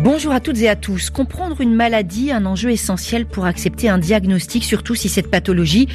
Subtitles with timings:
[0.00, 1.08] Bonjour à toutes et à tous.
[1.08, 5.88] Comprendre une maladie, un enjeu essentiel pour accepter un diagnostic, surtout si cette pathologie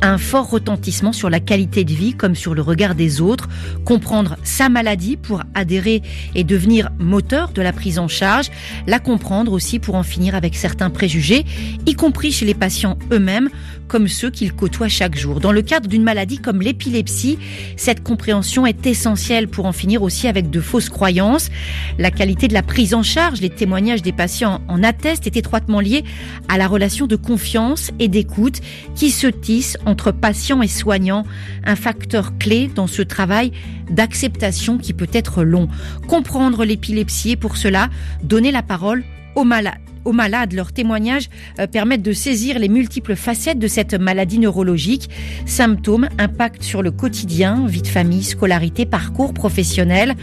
[0.00, 3.48] a un fort retentissement sur la qualité de vie comme sur le regard des autres.
[3.84, 6.02] Comprendre sa maladie pour adhérer
[6.36, 8.48] et devenir moteur de la prise en charge.
[8.86, 11.44] La comprendre aussi pour en finir avec certains préjugés,
[11.84, 13.50] y compris chez les patients eux-mêmes,
[13.88, 15.40] comme ceux qu'ils côtoient chaque jour.
[15.40, 17.38] Dans le cadre d'une maladie comme l'épilepsie,
[17.76, 21.50] cette compréhension est essentielle pour en finir aussi avec de fausses croyances.
[21.98, 25.80] La qualité de la prise en charge, les témoignages des patients en attestent, est étroitement
[25.80, 26.04] lié
[26.48, 28.60] à la relation de confiance et d'écoute
[28.94, 31.24] qui se tisse entre patients et soignants,
[31.64, 33.52] un facteur clé dans ce travail
[33.88, 35.68] d'acceptation qui peut être long.
[36.08, 37.88] Comprendre l'épilepsie et pour cela
[38.22, 39.02] donner la parole
[39.34, 40.52] aux malades aux malades.
[40.52, 45.10] Leurs témoignages euh, permettent de saisir les multiples facettes de cette maladie neurologique.
[45.46, 50.14] Symptômes, impact sur le quotidien, vie de famille, scolarité, parcours professionnel,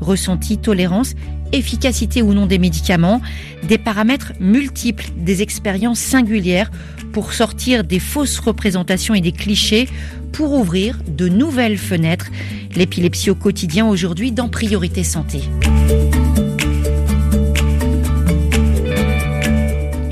[0.00, 1.14] ressenti, tolérance
[1.54, 3.20] efficacité ou non des médicaments,
[3.62, 6.70] des paramètres multiples, des expériences singulières
[7.12, 9.88] pour sortir des fausses représentations et des clichés
[10.32, 12.30] pour ouvrir de nouvelles fenêtres.
[12.74, 15.42] L'épilepsie au quotidien aujourd'hui dans Priorité Santé.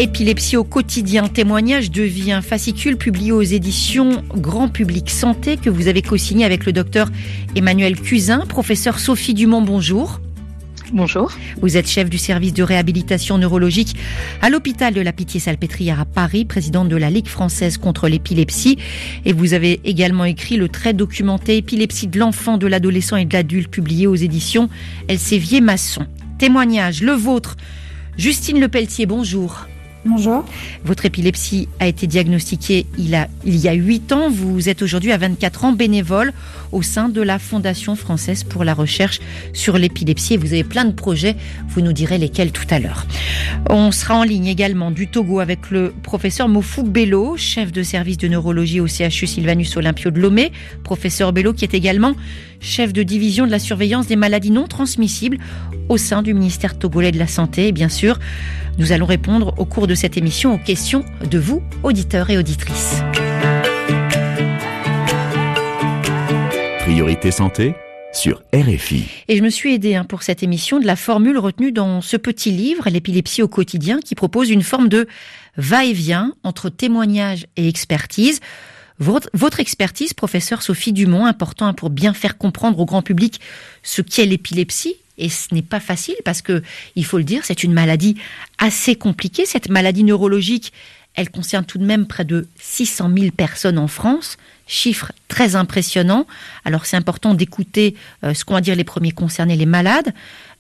[0.03, 5.70] Épilepsie au quotidien, témoignage de vie, un fascicule publié aux éditions Grand Public Santé que
[5.70, 7.09] vous avez co-signé avec le docteur
[7.55, 10.20] Emmanuel Cusin, professeur Sophie Dumont, bonjour.
[10.92, 11.31] Bonjour.
[11.61, 13.94] Vous êtes chef du service de réhabilitation neurologique
[14.41, 18.78] à l'hôpital de la Pitié-Salpêtrière à Paris, présidente de la Ligue française contre l'épilepsie.
[19.25, 23.32] Et vous avez également écrit le très documenté Épilepsie de l'enfant, de l'adolescent et de
[23.34, 24.69] l'adulte, publié aux éditions
[25.06, 26.06] Elsevier-Masson.
[26.38, 27.56] Témoignage, le vôtre.
[28.16, 29.69] Justine Lepelletier, bonjour.
[30.05, 30.45] Bonjour.
[30.85, 34.31] Votre épilepsie a été diagnostiquée il, a, il y a 8 ans.
[34.31, 36.33] Vous êtes aujourd'hui à 24 ans bénévole
[36.73, 39.21] au sein de la Fondation française pour la recherche
[39.53, 40.37] sur l'épilepsie.
[40.37, 41.37] Vous avez plein de projets.
[41.69, 43.07] Vous nous direz lesquels tout à l'heure.
[43.71, 48.19] On sera en ligne également du Togo avec le professeur Mofou Bello, chef de service
[48.19, 50.51] de neurologie au CHU Sylvanus Olympio de Lomé.
[50.83, 52.15] Professeur Bello qui est également
[52.62, 55.39] chef de division de la surveillance des maladies non transmissibles
[55.89, 57.69] au sein du ministère togolais de la Santé.
[57.69, 58.19] Et bien sûr,
[58.78, 63.03] nous allons répondre au cours de cette émission aux questions de vous, auditeurs et auditrices.
[66.81, 67.75] Priorité santé
[68.12, 69.05] sur RFI.
[69.28, 72.17] Et je me suis aidée hein, pour cette émission de la formule retenue dans ce
[72.17, 75.06] petit livre, L'épilepsie au quotidien, qui propose une forme de
[75.56, 78.41] va-et-vient entre témoignage et expertise.
[78.98, 83.41] Votre, expertise, professeur Sophie Dumont, important pour bien faire comprendre au grand public
[83.82, 84.97] ce qu'est l'épilepsie.
[85.19, 86.62] Et ce n'est pas facile parce que,
[86.97, 88.16] il faut le dire, c'est une maladie
[88.58, 89.44] assez compliquée.
[89.44, 90.72] Cette maladie neurologique,
[91.14, 96.26] elle concerne tout de même près de 600 000 personnes en France, chiffre très impressionnant.
[96.64, 100.14] Alors c'est important d'écouter euh, ce qu'ont à dire les premiers concernés, les malades,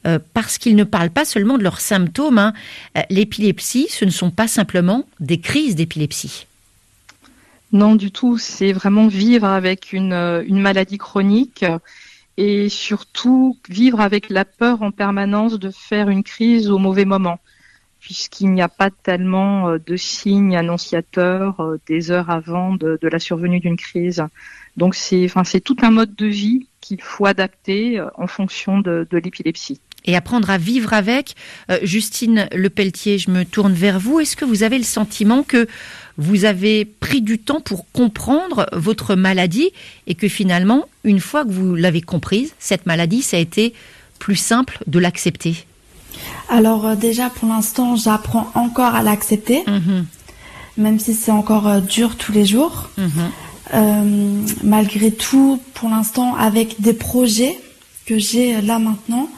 [0.06, 2.38] euh, parce qu'ils ne parlent pas seulement de leurs symptômes.
[2.38, 2.52] Hein.
[2.98, 6.46] Euh, l'épilepsie, ce ne sont pas simplement des crises d'épilepsie.
[7.72, 8.38] Non, du tout.
[8.38, 10.12] C'est vraiment vivre avec une,
[10.46, 11.64] une, maladie chronique
[12.36, 17.38] et surtout vivre avec la peur en permanence de faire une crise au mauvais moment
[18.02, 23.18] puisqu'il n'y a pas tellement euh, de signes annonciateurs euh, des heures avant de, la
[23.20, 24.24] survenue d'une crise.
[24.76, 29.80] Donc c'est tout un mode de vie qu'il faut adapter euh, en fonction de, l'épilepsie.
[30.04, 31.34] Et apprendre à vivre avec.
[31.82, 34.18] Justine Lepelletier, je me tourne vers vous.
[34.18, 35.68] Est-ce que vous avez le sentiment que
[36.18, 39.70] vous avez pris du temps pour comprendre votre maladie
[40.06, 43.74] et que finalement, une fois que vous l'avez comprise, cette maladie, ça a été
[44.18, 45.64] plus simple de l'accepter?
[46.48, 50.06] Alors euh, déjà pour l'instant j'apprends encore à l'accepter, mhm.
[50.76, 52.90] même si c'est encore euh, dur tous les jours.
[52.98, 53.10] Mhm.
[53.74, 57.58] Euh, malgré tout, pour l'instant avec des projets
[58.06, 59.30] que j'ai là maintenant,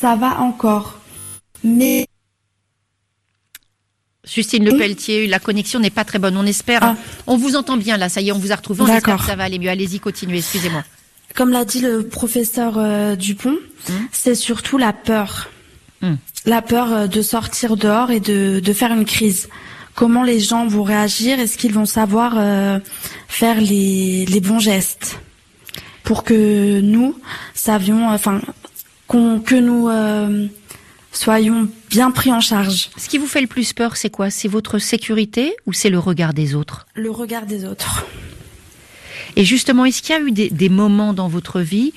[0.00, 0.98] ça va encore.
[1.62, 2.06] Mais
[4.24, 6.36] Justine Le Pelletier, la connexion n'est pas très bonne.
[6.36, 6.82] On espère.
[6.82, 6.96] Ah.
[7.26, 8.82] On vous entend bien là, ça y est, on vous a retrouvé.
[8.82, 9.70] On espère que ça va aller mieux.
[9.70, 10.84] Allez-y, continuez, excusez-moi.
[11.34, 13.56] Comme l'a dit le professeur Dupont,
[13.88, 13.92] hmm.
[14.10, 15.48] c'est surtout la peur.
[16.00, 16.14] Hmm
[16.46, 19.48] la peur euh, de sortir dehors et de, de faire une crise.
[19.94, 21.38] Comment les gens vont réagir?
[21.38, 22.78] Est-ce qu'ils vont savoir euh,
[23.28, 25.18] faire les, les bons gestes?
[26.04, 27.14] Pour que nous
[27.54, 28.40] savions, enfin,
[29.10, 30.46] que nous euh,
[31.12, 32.90] soyons bien pris en charge.
[32.96, 34.30] Ce qui vous fait le plus peur, c'est quoi?
[34.30, 36.86] C'est votre sécurité ou c'est le regard des autres?
[36.94, 38.06] Le regard des autres.
[39.36, 41.92] Et justement, est-ce qu'il y a eu des, moments dans votre vie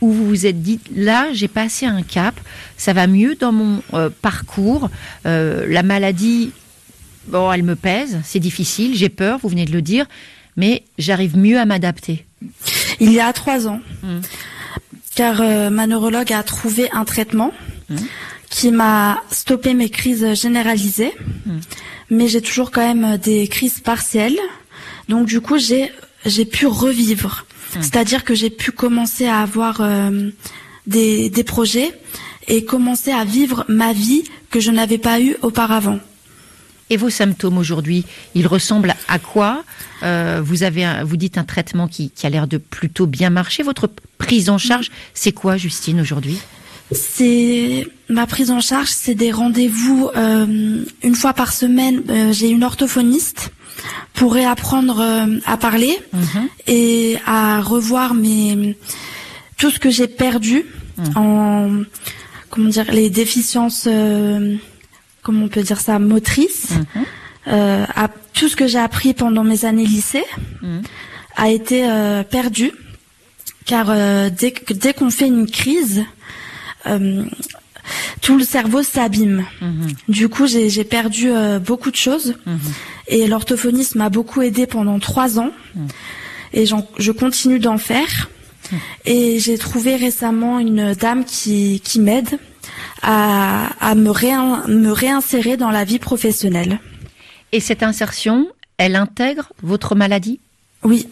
[0.00, 2.38] où vous vous êtes dit là j'ai passé un cap,
[2.76, 4.90] ça va mieux dans mon euh, parcours,
[5.24, 6.52] euh, la maladie,
[7.28, 10.06] bon elle me pèse, c'est difficile, j'ai peur, vous venez de le dire,
[10.56, 12.26] mais j'arrive mieux à m'adapter?
[13.00, 14.20] Il y a trois ans, hum.
[15.14, 17.52] Car euh, ma neurologue a trouvé un traitement
[17.90, 17.96] hum.
[18.50, 21.12] qui m'a stoppé mes crises généralisées,
[21.46, 21.60] hum.
[22.10, 24.38] mais j'ai toujours quand même des crises partielles.
[25.08, 25.92] Donc du coup j'ai
[26.24, 27.46] j'ai pu revivre.
[27.74, 27.82] Hmm.
[27.82, 30.30] C'est-à-dire que j'ai pu commencer à avoir euh,
[30.86, 31.92] des, des projets
[32.48, 35.98] et commencer à vivre ma vie que je n'avais pas eue auparavant.
[36.90, 38.04] Et vos symptômes aujourd'hui,
[38.34, 39.64] ils ressemblent à quoi
[40.02, 43.62] euh, Vous avez, vous dites un traitement qui, qui a l'air de plutôt bien marcher.
[43.62, 46.38] Votre prise en charge, c'est quoi, Justine, aujourd'hui?
[46.90, 52.02] C'est ma prise en charge, c'est des rendez-vous euh, une fois par semaine.
[52.08, 53.50] Euh, j'ai une orthophoniste
[54.12, 56.48] pour réapprendre euh, à parler mhm.
[56.66, 58.76] et à revoir mes
[59.56, 60.66] tout ce que j'ai perdu
[60.98, 61.16] mhm.
[61.16, 61.70] en
[62.50, 63.88] comment dire les déficiences
[65.24, 67.04] comment on peut dire ça motrices mhm.
[67.48, 70.24] euh, à, tout ce que j'ai appris pendant mes années lycée
[71.36, 72.70] a été euh, perdu
[73.66, 73.86] car
[74.30, 76.04] dès dès qu'on fait une crise
[78.20, 79.44] tout le cerveau s'abîme.
[79.60, 79.88] Mhm.
[80.08, 82.34] Du coup, j'ai perdu euh, beaucoup de choses.
[82.46, 82.58] Mhm.
[83.08, 85.50] Et l'orthophoniste m'a beaucoup aidé pendant trois ans.
[85.74, 85.88] Mhm.
[86.52, 88.30] Et je continue d'en faire.
[89.04, 92.38] Et j'ai trouvé récemment une dame qui, qui m'aide
[93.04, 94.10] à, à me,
[94.68, 96.80] me réinsérer dans la vie professionnelle.
[97.52, 98.48] Et cette insertion,
[98.78, 100.40] elle intègre votre maladie?
[100.82, 101.06] Oui.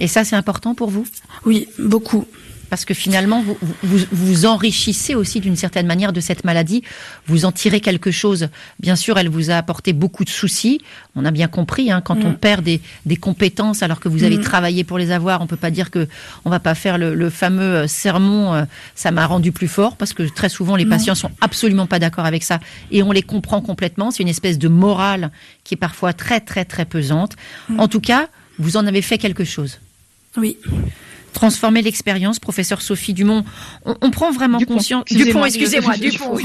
[0.00, 1.06] Et ça, c'est important pour vous?
[1.44, 2.26] Oui, beaucoup
[2.74, 3.56] parce que finalement, vous
[4.10, 6.82] vous, enrichissez aussi d'une certaine manière de cette maladie.
[7.28, 8.48] Vous en tirez quelque chose.
[8.80, 10.80] Bien sûr, elle vous a apporté beaucoup de soucis.
[11.14, 12.36] On a bien compris, hein, quand on mm.
[12.36, 14.42] perd des, des, compétences alors que vous avez mm.
[14.42, 16.08] travaillé pour les avoir, on peut pas dire que
[16.44, 18.54] on va pas faire le, fameux euh, sermon.
[18.54, 18.64] Euh,
[18.96, 22.26] ça m'a rendu plus fort parce que très souvent les patients sont absolument pas d'accord
[22.26, 22.58] avec ça
[22.90, 24.10] et on les comprend complètement.
[24.10, 25.30] C'est une espèce de morale
[25.62, 27.36] qui est parfois très très très pesante.
[27.68, 27.78] Mm.
[27.78, 28.26] En tout cas,
[28.58, 29.78] vous en avez fait quelque chose.
[30.36, 30.56] Oui
[31.34, 33.44] transformer l'expérience, professeur Sophie Dumont.
[33.84, 35.04] On, prend vraiment conscience.
[35.10, 36.38] Dupont, excusez-moi, Dupont.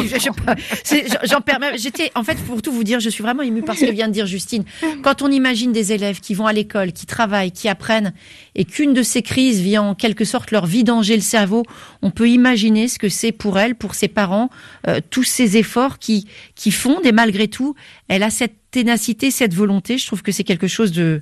[1.24, 1.78] J'en permets.
[1.78, 4.08] J'étais, en fait, pour tout vous dire, je suis vraiment émue par ce que vient
[4.08, 4.66] de dire Justine.
[5.02, 8.14] Quand on imagine des élèves qui vont à l'école, qui travaillent, qui apprennent,
[8.56, 11.64] et qu'une de ces crises vient en quelque sorte leur vidanger le cerveau,
[12.02, 14.50] on peut imaginer ce que c'est pour elle, pour ses parents,
[14.88, 17.76] euh, tous ces efforts qui qui font, et malgré tout,
[18.08, 19.98] elle a cette ténacité, cette volonté.
[19.98, 21.22] Je trouve que c'est quelque chose de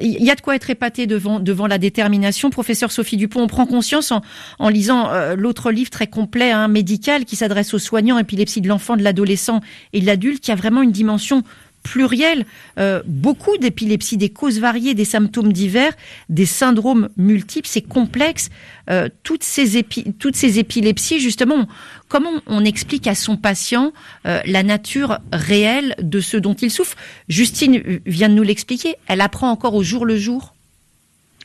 [0.00, 2.50] il y a de quoi être épaté devant, devant la détermination.
[2.50, 4.12] Professeur Sophie Dupont, on prend conscience
[4.58, 8.68] en, lisant euh, l'autre livre très complet, hein, médical, qui s'adresse aux soignants, épilepsie de
[8.68, 9.60] l'enfant, de l'adolescent
[9.92, 11.42] et de l'adulte, qui a vraiment une dimension
[11.82, 12.44] pluriel,
[12.78, 15.92] euh, beaucoup d'épilepsie, des causes variées, des symptômes divers,
[16.28, 18.50] des syndromes multiples, c'est complexe.
[18.90, 19.82] Euh, toutes, ces
[20.18, 21.66] toutes ces épilepsies, justement,
[22.08, 23.92] comment on explique à son patient
[24.26, 26.96] euh, la nature réelle de ce dont il souffre?
[27.28, 30.54] Justine vient de nous l'expliquer, elle apprend encore au jour le jour.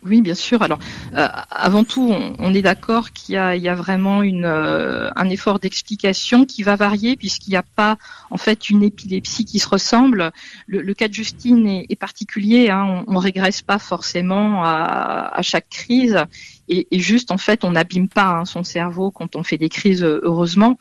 [0.06, 0.62] Oui, bien sûr.
[0.62, 0.78] Alors,
[1.16, 6.62] euh, avant tout, on, est d'accord qu'il y, a, vraiment euh, un effort d'explication qui
[6.62, 7.98] va varier puisqu'il n'y a pas
[8.30, 10.32] en fait une épilepsie qui se ressemble.
[10.68, 12.70] Le, cas de Justine est, particulier.
[12.70, 13.04] Hein.
[13.08, 16.24] on, ne régresse pas forcément à, chaque crise.
[16.68, 20.04] Et, juste en fait on n'abîme pas hein, son cerveau quand on fait des crises
[20.04, 20.80] heureusement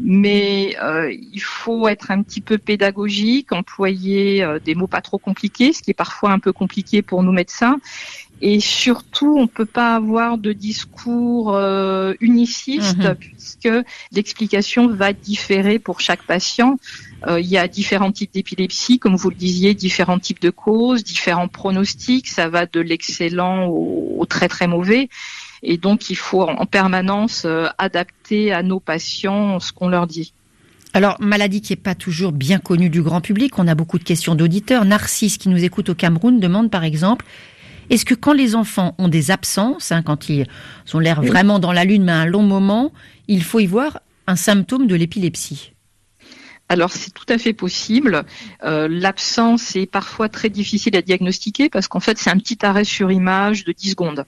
[0.00, 5.72] mais euh, il faut être un petit peu pédagogique employer des mots pas trop compliqués
[5.72, 7.78] ce qui est parfois un peu compliqué pour nous médecins
[8.42, 13.14] et surtout, on ne peut pas avoir de discours euh, uniciste mhm.
[13.14, 13.68] puisque
[14.12, 16.76] l'explication va différer pour chaque patient.
[17.26, 21.04] Euh, il y a différents types d'épilepsie, comme vous le disiez, différents types de causes,
[21.04, 22.28] différents pronostics.
[22.28, 25.10] Ça va de l'excellent au, très très mauvais.
[25.62, 30.32] Et donc, il faut en permanence euh, adapter à nos patients ce qu'on leur dit.
[30.94, 34.04] Alors, maladie qui n'est pas toujours bien connue du grand public, on a beaucoup de
[34.04, 34.86] questions d'auditeurs.
[34.86, 37.26] Narcisse, qui nous écoute au Cameroun, demande par exemple
[37.90, 40.46] est-ce que quand les enfants ont des absences, hein, quand ils
[40.94, 42.92] ont l'air vraiment dans la lune, mais un long moment,
[43.28, 45.72] il faut y voir un symptôme de l'épilepsie?
[46.68, 48.24] Alors c'est tout à fait possible.
[48.62, 52.84] Euh, l'absence est parfois très difficile à diagnostiquer parce qu'en fait c'est un petit arrêt
[52.84, 54.24] sur image de 10 secondes.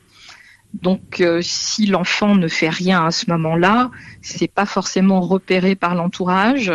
[0.74, 3.92] Donc euh, si l'enfant ne fait rien à ce moment-là,
[4.22, 6.72] c'est pas forcément repéré par l'entourage.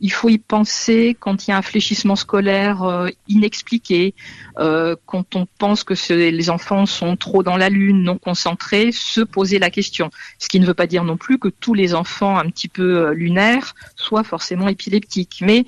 [0.00, 4.14] Il faut y penser quand il y a un fléchissement scolaire euh, inexpliqué,
[4.58, 9.20] euh, quand on pense que les enfants sont trop dans la lune, non concentrés, se
[9.20, 10.10] poser la question.
[10.38, 12.98] Ce qui ne veut pas dire non plus que tous les enfants un petit peu
[12.98, 15.38] euh, lunaires soient forcément épileptiques.
[15.40, 15.64] Mais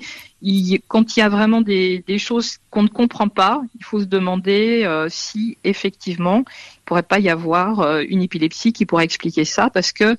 [0.87, 4.87] quand il y a vraiment des, choses qu'on ne comprend pas, il faut se demander
[5.09, 6.45] si effectivement
[6.85, 10.15] pourrait pas y avoir une épilepsie qui pourrait expliquer ça parce que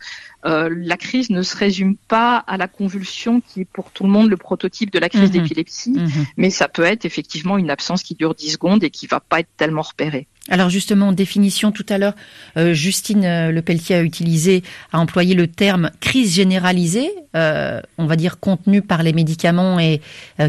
[0.47, 4.11] euh, la crise ne se résume pas à la convulsion qui est pour tout le
[4.11, 5.42] monde le prototype de la crise mhm.
[5.42, 6.26] d'épilepsie, mhm.
[6.37, 9.40] mais ça peut être effectivement une absence qui dure 10 secondes et qui va pas
[9.40, 10.26] être tellement repérée.
[10.49, 12.14] Alors justement, définition tout à l'heure,
[12.56, 18.82] euh, Justine Lepelletier a utilisé, a employé le terme crise généralisée, on va dire contenue
[18.82, 20.00] par les médicaments et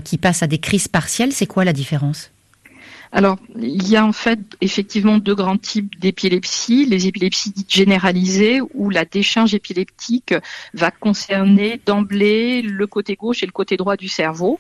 [0.04, 1.32] qui passe à des crises partielles.
[1.32, 2.32] C'est quoi la différence?
[3.12, 6.86] Alors, il y a en fait effectivement deux grands types d'épilepsie.
[6.86, 10.34] Les épilepsies dites généralisées, où la décharge épileptique
[10.74, 14.60] va concerner d'emblée le côté gauche et le côté droit du cerveau.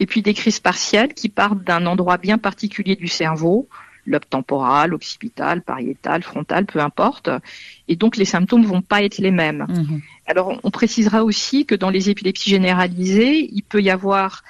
[0.00, 3.68] Et puis des crises partielles qui partent d'un endroit bien particulier du cerveau,
[4.06, 7.30] lobe temporal, occipital, pariétal, frontal, peu importe.
[7.86, 9.66] Et donc les symptômes vont pas être les mêmes.
[9.68, 9.98] Mmh.
[10.26, 14.42] Alors on précisera aussi que dans les épilepsies généralisées, il peut y avoir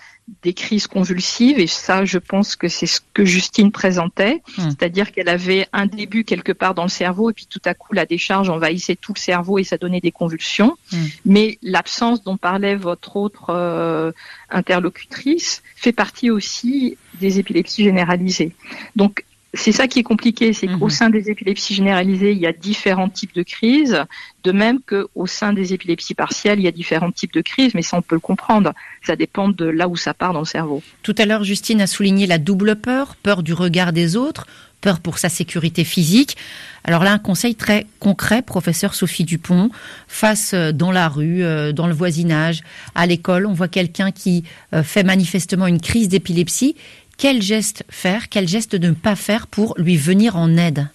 [0.43, 4.63] des crises convulsives et ça je pense que c'est ce que Justine présentait, hmm.
[4.71, 7.95] c'est-à-dire qu'elle avait un début quelque part dans le cerveau et puis tout à coup
[7.95, 10.77] la décharge envahissait tout le cerveau et ça donnait des convulsions.
[10.93, 11.07] Hmm.
[11.25, 14.13] Mais l'absence dont parlait votre autre euh,
[14.51, 18.53] interlocutrice fait partie aussi des épilepsies généralisées.
[18.97, 20.91] Donc c'est ça qui est compliqué, c'est qu'au mhm.
[20.91, 24.05] sein des épilepsies généralisées, il y a différents types de crises,
[24.45, 27.83] de même qu'au sein des épilepsies partielles, il y a différents types de crises, mais
[27.83, 28.75] ça on peut le comprendre,
[29.07, 30.83] ça dépend de là où ça part dans le cerveau.
[31.03, 34.47] Tout à l'heure, Justine a souligné la double peur, peur du regard des autres,
[34.81, 36.37] peur pour sa sécurité physique.
[36.85, 39.71] Alors là, un conseil très concret, professeur Sophie Dupont,
[40.07, 42.63] face euh, dans la rue, euh, dans le voisinage,
[42.95, 46.77] à l'école, on voit quelqu'un qui euh, fait manifestement une crise d'épilepsie
[47.19, 50.89] quel geste faire, quel geste ne pas faire pour lui venir en aide?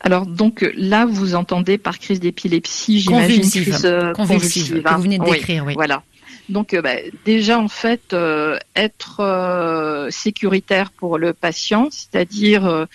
[0.00, 4.98] Alors donc là, vous entendez par crise d'épilepsie, j'imagine crise euh, convulsive, que vous hein.
[4.98, 5.74] venez de décrire, oui.
[5.74, 6.02] Voilà.
[6.48, 6.94] Donc euh, bah,
[7.26, 12.86] déjà en fait euh, être sécuritaire pour le patient, c'est-à-dire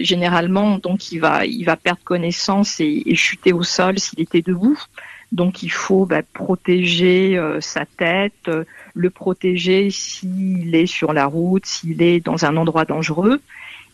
[0.00, 4.78] généralement donc il va il va perdre connaissance et, chuter au sol s'il était debout.
[5.32, 8.50] Donc il faut bah, protéger sa tête,
[8.94, 13.40] le protéger s'il est sur la route, s'il est dans un endroit dangereux.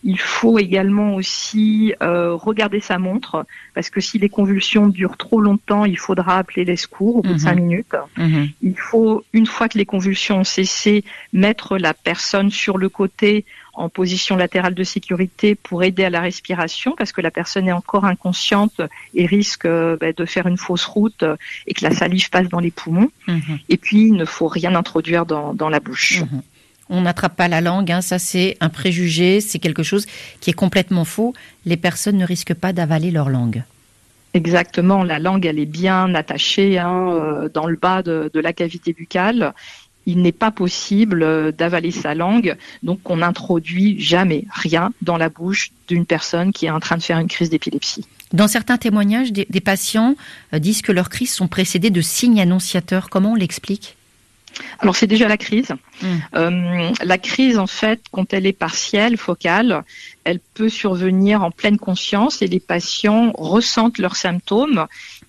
[0.07, 5.41] Il faut également aussi euh, regarder sa montre parce que si les convulsions durent trop
[5.41, 7.61] longtemps, il faudra appeler les secours au bout de cinq mhm.
[7.61, 7.95] minutes.
[8.15, 8.49] Mhm.
[8.61, 13.45] Il faut, une fois que les convulsions ont cessé, mettre la personne sur le côté
[13.75, 17.73] en position latérale de sécurité pour aider à la respiration parce que la personne est
[17.73, 18.81] encore inconsciente
[19.13, 21.35] et risque euh, bah, de faire une fausse route euh,
[21.67, 23.11] et que la salive passe dans les poumons.
[23.27, 23.59] Mhm.
[23.69, 26.21] Et puis, il ne faut rien introduire dans, la bouche.
[26.21, 26.41] Mhm.
[26.89, 30.05] On n'attrape pas la langue, hein, ça c'est un préjugé, c'est quelque chose
[30.39, 31.33] qui est complètement faux.
[31.65, 33.63] Les personnes ne risquent pas d'avaler leur langue.
[34.35, 38.53] Exactement, la langue elle est bien attachée hein, euh, dans le bas de, de la
[38.53, 39.53] cavité buccale
[40.05, 45.29] il n'est pas possible euh, d'avaler sa langue, donc on n'introduit jamais rien dans la
[45.29, 48.05] bouche d'une personne qui est en train de faire une crise d'épilepsie.
[48.33, 50.15] Dans certains témoignages, des, patients
[50.53, 53.09] euh, disent que leurs crises sont précédées de signes annonciateurs.
[53.09, 53.95] Comment on l'explique?
[54.79, 55.69] Alors c'est déjà la crise.
[56.01, 56.07] Hmm.
[56.35, 59.83] Euh, la crise, en fait, quand elle est partielle, focale,
[60.23, 64.87] elle peut survenir en pleine conscience et les patients ressentent leurs symptômes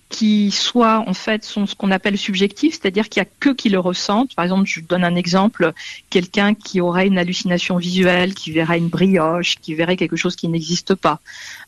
[0.09, 3.69] qui soit en fait sont ce qu'on appelle subjectifs, c'est-à-dire qu'il y a que qui
[3.69, 4.33] le ressentent.
[4.35, 5.73] Par exemple, je donne un exemple,
[6.09, 10.47] quelqu'un qui aurait une hallucination visuelle, qui verrait une brioche, qui verrait quelque chose qui
[10.47, 11.19] n'existe pas.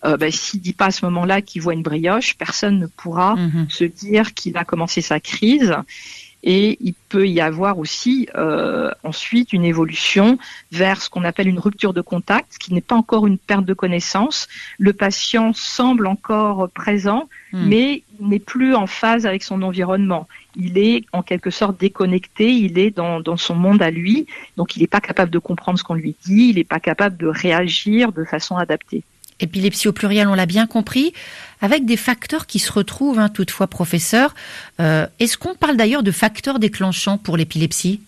[0.06, 3.36] Euh, ben, S'il dit pas à ce moment-là qu'il voit une brioche, personne ne pourra
[3.36, 3.68] mhm.
[3.70, 5.76] se dire qu'il a commencé sa crise
[6.44, 10.38] et il peut y avoir aussi euh, ensuite une évolution
[10.72, 13.74] vers ce qu'on appelle une rupture de contact, qui n'est pas encore une perte de
[13.74, 14.48] connaissance.
[14.78, 17.68] Le patient semble encore présent, hmm.
[17.68, 20.28] mais n'est plus en phase avec son environnement.
[20.56, 24.26] Il est en quelque sorte déconnecté, il est dans, dans son monde à lui,
[24.58, 27.18] donc il n'est pas capable de comprendre ce qu'on lui dit, il n'est pas capable
[27.18, 29.04] de réagir de façon adaptée
[29.40, 31.14] épilepsie au pluriel, on l'a bien compris,
[31.62, 34.36] avec des facteurs qui se retrouvent, hein, toutefois, professeur.
[34.80, 38.02] Euh, est-ce qu'on parle d'ailleurs de facteurs déclenchants pour l'épilepsie?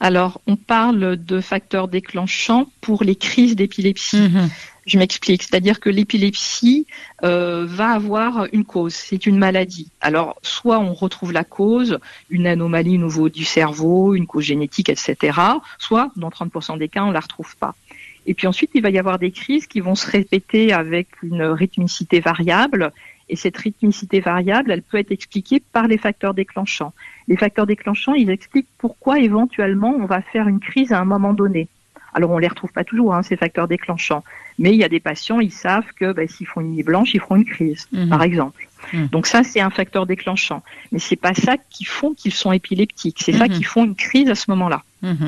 [0.00, 4.28] Alors, on parle de facteurs déclenchants pour les crises d'épilepsie.
[4.28, 4.50] Mhm.
[4.84, 6.86] Je m'explique, c'est-à-dire que l'épilepsie
[7.22, 9.88] euh, va avoir une cause, c'est une maladie.
[10.00, 14.88] Alors, soit on retrouve la cause, une anomalie au niveau du cerveau, une cause génétique,
[14.88, 15.38] etc.
[15.78, 17.76] Soit, dans 30% des cas, on la retrouve pas.
[18.26, 21.42] Et puis ensuite, il va y avoir des crises qui vont se répéter avec une
[21.42, 22.92] rythmicité variable
[23.28, 26.92] Et cette rythmicité variable, elle peut être expliquée par les facteurs déclenchants.
[27.28, 31.32] Les facteurs déclenchants, ils expliquent pourquoi éventuellement on va faire une crise à un moment
[31.32, 31.68] donné.
[32.14, 34.22] Alors on les retrouve pas toujours, hein, ces facteurs déclenchants.
[34.58, 37.14] Mais il y a des patients, ils savent que ben, s'ils font une nuit blanche,
[37.14, 38.08] ils feront une crise, mhm.
[38.08, 38.68] par exemple.
[38.92, 39.08] Mhm.
[39.08, 40.62] Donc ça, c'est un facteur déclenchant.
[40.90, 43.20] Mais c'est pas ça qui font qu'ils sont épileptiques.
[43.24, 43.50] C'est ça mhm.
[43.50, 44.82] qui font une crise à ce moment-là.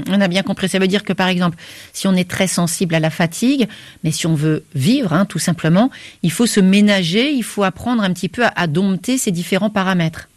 [0.09, 0.69] On a bien compris.
[0.69, 1.57] Ça veut dire que, par exemple,
[1.93, 3.67] si on est très sensible à la fatigue,
[4.05, 5.91] mais si on veut vivre, hein, tout simplement,
[6.23, 10.29] il faut se ménager, il faut apprendre un petit peu à dompter ces différents paramètres.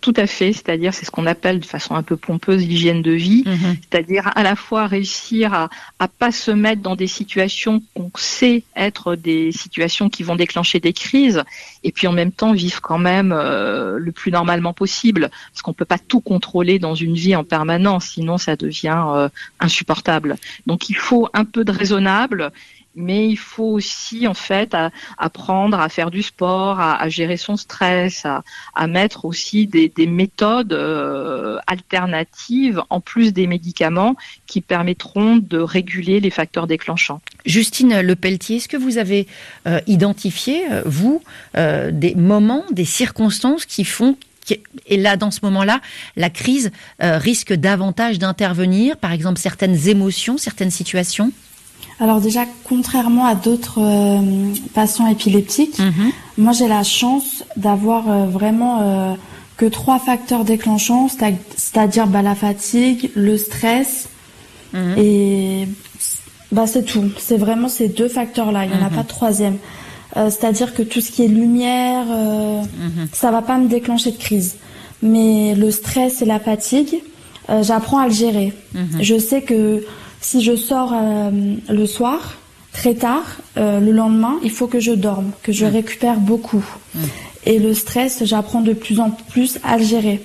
[0.00, 3.12] Tout à fait, c'est-à-dire c'est ce qu'on appelle de façon un peu pompeuse l'hygiène de
[3.12, 3.76] vie, mhm.
[3.80, 8.62] c'est-à-dire à la fois réussir à, à pas se mettre dans des situations qu'on sait
[8.76, 11.42] être des situations qui vont déclencher des crises,
[11.82, 15.72] et puis en même temps vivre quand même euh, le plus normalement possible, parce qu'on
[15.72, 19.28] peut pas tout contrôler dans une vie en permanence, sinon ça devient euh,
[19.60, 20.36] insupportable.
[20.66, 22.52] Donc il faut un peu de raisonnable
[22.96, 24.74] mais il faut aussi en fait
[25.18, 31.58] apprendre à faire du sport, à, gérer son stress, à, mettre aussi des, méthodes euh,
[31.66, 37.20] alternatives en plus des médicaments qui permettront de réguler les facteurs déclenchants.
[37.44, 39.26] Justine Lepelletier, est-ce que vous avez
[39.66, 41.22] euh, identifié, euh, vous,
[41.54, 44.16] des moments, des circonstances qui font
[44.86, 45.80] et là, dans ce moment-là,
[46.14, 51.32] la crise risque davantage d'intervenir, par exemple certaines émotions, certaines situations?
[51.98, 56.12] Alors déjà, contrairement à d'autres euh, patients épileptiques, mhm.
[56.36, 59.14] moi j'ai la chance d'avoir euh, vraiment euh,
[59.56, 64.08] que trois facteurs déclenchants, c'est-à-dire bah, la fatigue, le stress
[64.74, 64.94] mhm.
[64.98, 65.68] et
[66.52, 67.10] bah c'est tout.
[67.16, 68.66] C'est vraiment ces deux facteurs-là.
[68.66, 68.96] Il n'y en a mhm.
[68.96, 69.56] pas de troisième.
[70.14, 72.04] c'est-à-dire que tout ce qui est lumière,
[73.12, 74.56] ça va pas me déclencher de crise.
[75.02, 77.02] Mais le stress et la fatigue,
[77.62, 78.52] j'apprends à le gérer.
[79.00, 79.82] Je sais que
[80.26, 81.30] si je sors euh,
[81.68, 82.34] le soir,
[82.72, 83.22] très tard,
[83.56, 86.64] euh, le lendemain, il faut que je dorme, que je récupère beaucoup.
[87.44, 90.20] Et le stress, j'apprends de plus en plus à le gérer.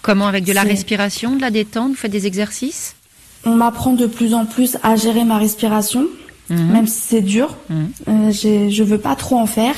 [0.00, 2.96] Comment Avec de la respiration, de la détente Vous faites des exercices?
[3.44, 6.06] On m'apprend de plus en plus à gérer ma respiration,
[6.48, 6.72] mhm.
[6.72, 7.56] même si c'est dur.
[7.70, 9.76] Euh, je veux pas trop en faire,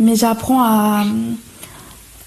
[0.00, 1.04] mais j'apprends à,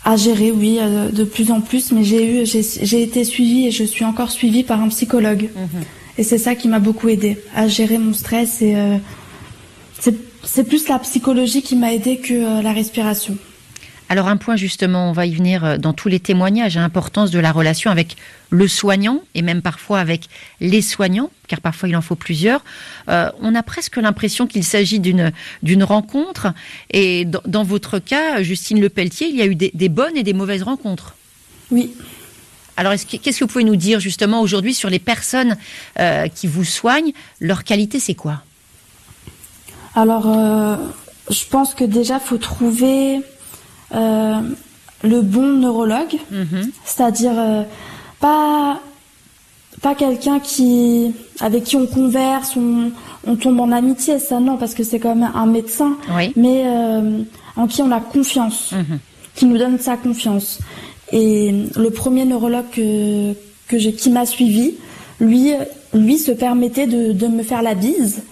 [0.05, 0.77] à gérer, oui,
[1.11, 1.91] de plus en plus.
[1.91, 5.49] Mais j'ai eu, j'ai été suivie et je suis encore suivie par un psychologue.
[6.17, 8.61] Et c'est ça qui m'a beaucoup aidé à gérer mon stress.
[8.61, 8.97] Et euh,
[10.43, 13.37] c'est plus la psychologie qui m'a aidé que euh, la respiration.
[14.09, 17.33] Alors un point justement, on va y venir euh, dans tous les témoignages, l'importance hein,
[17.33, 18.17] de la relation avec
[18.49, 20.27] le soignant et même parfois avec
[20.59, 22.61] les soignants, car parfois il en faut plusieurs.
[23.07, 25.31] on a presque l'impression qu'il s'agit d'une
[25.63, 26.53] d'une rencontre.
[26.91, 30.63] Et dans, votre cas, Justine Lepelletier, il y a eu des bonnes et des mauvaises
[30.63, 31.15] rencontres.
[31.71, 31.93] Oui,
[32.81, 35.55] alors, qu'est-ce que vous pouvez nous dire justement aujourd'hui sur les personnes
[35.99, 37.13] euh, qui vous soignent?
[37.39, 38.41] Leur qualité, c'est quoi?
[39.93, 40.77] Alors, euh,
[41.29, 43.21] je pense que déjà, il faut trouver
[43.93, 44.41] euh,
[45.03, 46.71] le bon neurologue, mhm.
[46.83, 47.67] c'est-à-dire
[48.19, 48.79] pas
[49.83, 54.83] pas quelqu'un qui avec qui on converse, on, tombe en amitié, ça non, parce que
[54.83, 55.97] c'est quand même un médecin,
[56.35, 56.65] mais
[57.55, 58.97] en qui on a confiance, mhm.
[59.35, 60.57] qui nous donne sa confiance.
[61.11, 63.33] Et le premier neurologue que,
[63.75, 64.75] qui m'a suivi,
[65.19, 65.51] lui,
[65.93, 68.23] lui se permettait de, de me faire la bise.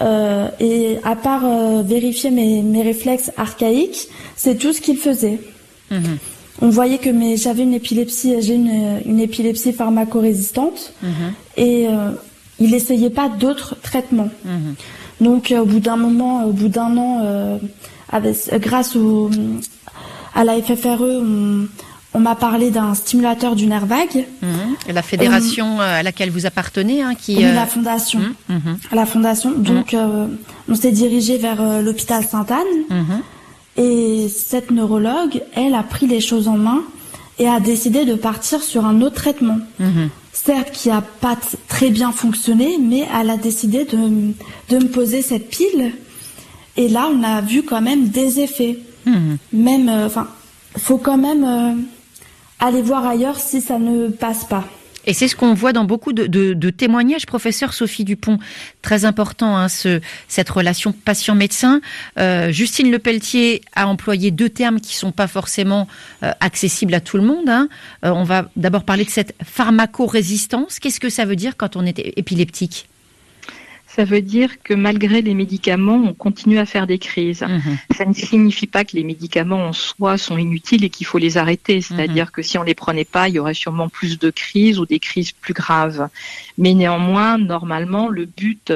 [0.00, 5.40] Euh, et à part euh, vérifier mes, mes réflexes archaïques, c'est tout ce qu'il faisait.
[5.90, 6.18] Mhm.
[6.60, 11.10] On voyait que j'avais une épilepsie, j'ai une, une épilepsie pharmacorésistante, mhm.
[11.56, 12.10] et euh,
[12.58, 14.30] il essayait pas d'autres traitements.
[14.44, 14.74] Mhm.
[15.20, 17.58] Donc au bout d'un moment, au bout d'un an,
[18.08, 19.30] avec, grâce au,
[20.34, 21.66] à la FFRE, on,
[22.14, 24.26] on m'a parlé d'un stimulateur du nerf vague.
[24.42, 24.76] Mhm.
[24.92, 27.36] La fédération euh, à laquelle vous appartenez, hein, qui.
[27.36, 28.20] Oui, la euh, fondation.
[28.20, 28.78] Mhm, mhm.
[28.92, 29.52] La fondation.
[29.52, 30.26] Donc, euh,
[30.68, 33.26] on s'est dirigé vers l'hôpital Sainte-Anne.
[33.78, 36.82] Et cette neurologue, elle a pris les choses en main
[37.38, 39.58] et a décidé de partir sur un autre traitement.
[40.34, 41.36] Certes, qui a pas
[41.68, 44.32] très bien fonctionné, mais elle a décidé de,
[44.68, 45.92] de me poser cette pile.
[46.76, 48.78] Et là, on a vu quand même des effets.
[49.52, 50.28] Même, enfin,
[50.76, 51.86] faut quand même
[52.62, 54.64] aller voir ailleurs si ça ne passe pas.
[55.04, 58.38] Et c'est ce qu'on voit dans beaucoup de, témoignages, professeur Sophie Dupont.
[58.82, 61.80] Très important, hein, ce, cette relation patient-médecin.
[62.20, 65.88] Euh, Justine Lepelletier a employé deux termes qui sont pas forcément
[66.22, 67.48] euh, accessibles à tout le monde.
[67.48, 67.68] Hein.
[68.04, 70.78] Euh, on va d'abord parler de cette pharmacorésistance.
[70.78, 72.86] Qu'est-ce que ça veut dire quand on est épileptique?
[73.94, 77.42] Ça veut dire que malgré les médicaments, on continue à faire des crises.
[77.42, 77.76] Mhm.
[77.94, 81.36] Ça ne signifie pas que les médicaments en soi sont inutiles et qu'il faut les
[81.36, 81.82] arrêter.
[81.82, 82.30] C'est-à-dire mhm.
[82.30, 84.98] que si on les prenait pas, il y aurait sûrement plus de crises ou des
[84.98, 86.08] crises plus graves.
[86.56, 88.72] Mais néanmoins, normalement, le but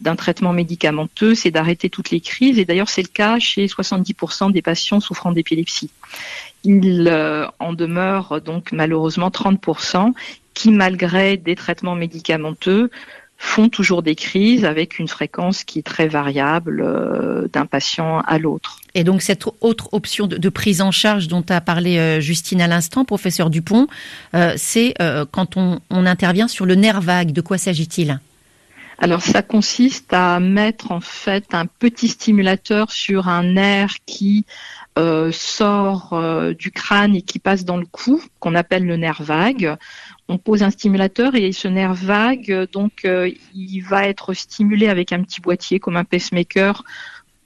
[0.00, 2.60] d'un traitement médicamenteux, c'est d'arrêter toutes les crises.
[2.60, 5.90] Et d'ailleurs, c'est le cas chez 70% des patients souffrant d'épilepsie.
[6.62, 10.12] Il euh, en demeure donc malheureusement 30%
[10.54, 12.90] qui, malgré des traitements médicamenteux,
[13.42, 18.38] font toujours des crises avec une fréquence qui est très variable euh, d'un patient à
[18.38, 18.80] l'autre.
[18.94, 22.66] Et donc cette autre option de, prise en charge dont a parlé euh, Justine à
[22.66, 23.86] l'instant, professeur Dupont,
[24.34, 24.94] euh, c'est
[25.30, 27.32] quand on, on, intervient sur le nerf vague.
[27.32, 28.20] De quoi s'agit-il?
[28.98, 34.44] Alors ça consiste à mettre en fait un petit stimulateur sur un nerf qui
[35.32, 36.20] sort
[36.58, 39.78] du crâne et qui passe dans le cou, qu'on appelle le nerf vague
[40.30, 45.12] on pose un stimulateur et ce nerf vague, donc euh, il va être stimulé avec
[45.12, 46.84] un petit boîtier comme un pacemaker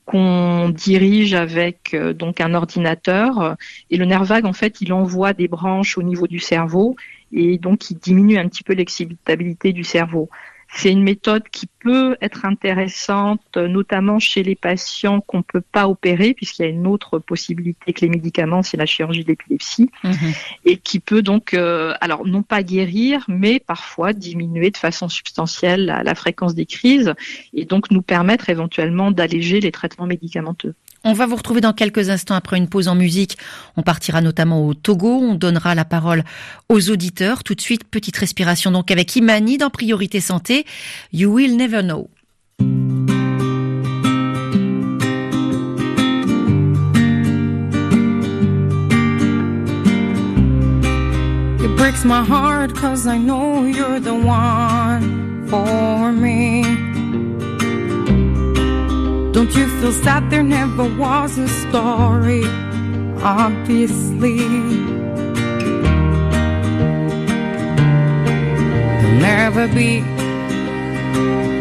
[0.04, 3.57] qu'on dirige avec euh, donc un ordinateur
[3.90, 6.94] et le nerf vague en fait il envoie des branches au niveau du cerveau
[7.33, 10.28] et donc il diminue un petit peu l'excitabilité du cerveau.
[10.76, 15.88] C'est une méthode qui peut être intéressante, notamment chez les patients qu'on ne peut pas
[15.88, 20.32] opérer, puisqu'il y a une autre possibilité que les médicaments, c'est la chirurgie d'épilepsie, mhm.
[20.64, 26.00] et qui peut donc, euh, alors non pas guérir, mais parfois diminuer de façon substantielle
[26.04, 27.14] la fréquence des crises,
[27.52, 30.74] et donc nous permettre éventuellement d'alléger les traitements médicamenteux.
[31.06, 33.37] On va vous retrouver dans quelques instants après une pause en musique.
[33.76, 35.20] On partira notamment au Togo.
[35.20, 36.24] On donnera la parole
[36.70, 37.44] aux auditeurs.
[37.44, 40.63] Tout de suite, petite respiration donc avec Imani dans Priorité Santé.
[41.11, 42.11] You will never know.
[51.64, 56.62] It breaks my heart cause I know you're the one for me.
[59.33, 62.44] Don't you feel sad there never was a story?
[63.22, 64.38] Obviously,
[68.98, 70.13] there'll never be
[71.14, 71.53] Thank you.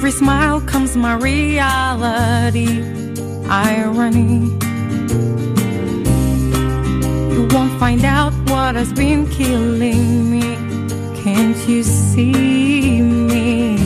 [0.00, 2.82] Every smile comes my reality.
[3.50, 4.48] Irony.
[7.34, 10.56] You won't find out what has been killing me.
[11.22, 13.76] Can't you see me?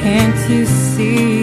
[0.00, 1.41] Can't you see?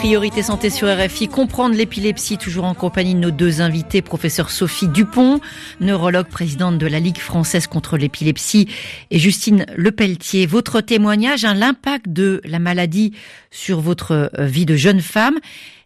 [0.00, 4.88] Priorité santé sur RFI, comprendre l'épilepsie, toujours en compagnie de nos deux invités, professeur Sophie
[4.88, 5.42] Dupont,
[5.82, 8.66] neurologue présidente de la Ligue française contre l'épilepsie,
[9.10, 10.46] et Justine Lepelletier.
[10.46, 13.12] Votre témoignage, hein, l'impact de la maladie
[13.50, 15.38] sur votre euh, vie de jeune femme.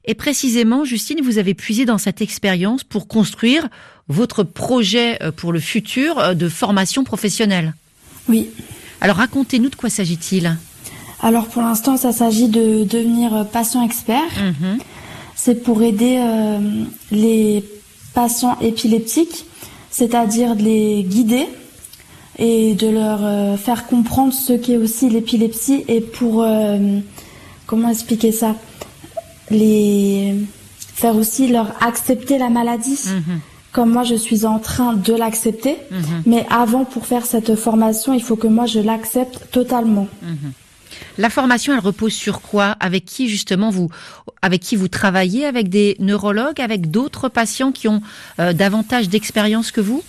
[0.04, 3.66] Et précisément, Justine, vous avez puisé dans cette expérience pour construire
[4.06, 7.74] votre projet euh, pour le futur euh, de formation professionnelle.
[8.28, 8.48] Oui.
[9.00, 10.56] Alors racontez-nous de quoi s'agit-il
[11.24, 14.30] alors pour l'instant, ça s'agit de devenir patient expert.
[14.38, 14.78] Mhm.
[15.34, 17.64] C'est pour aider euh, les
[18.12, 19.46] patients épileptiques,
[19.90, 21.48] c'est-à-dire de les guider
[22.38, 27.00] et de leur euh, faire comprendre ce qu'est aussi l'épilepsie et pour euh,
[27.66, 28.54] comment expliquer ça,
[29.50, 30.34] les
[30.76, 33.00] faire aussi leur accepter la maladie.
[33.06, 33.40] Mhm.
[33.72, 36.22] Comme moi, je suis en train de l'accepter, mhm.
[36.26, 40.06] mais avant, pour faire cette formation, il faut que moi je l'accepte totalement.
[41.18, 42.76] La formation, elle repose sur quoi?
[42.80, 43.88] Avec qui justement vous
[44.42, 48.02] avec qui vous travaillez, avec des neurologues, avec d'autres patients qui ont
[48.38, 50.02] davantage d'expérience que vous?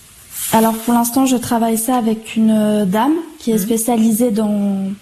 [0.52, 3.58] Alors pour l'instant, je travaille ça avec une dame qui est mmh.
[3.58, 4.92] spécialisée dans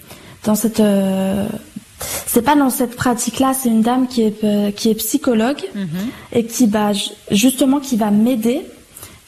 [0.45, 0.83] dans cette
[2.27, 5.81] c'est pas dans cette pratique-là, c'est une dame qui est qui est psychologue mmh.
[6.33, 6.93] et qui bah
[7.31, 8.63] justement qui va m'aider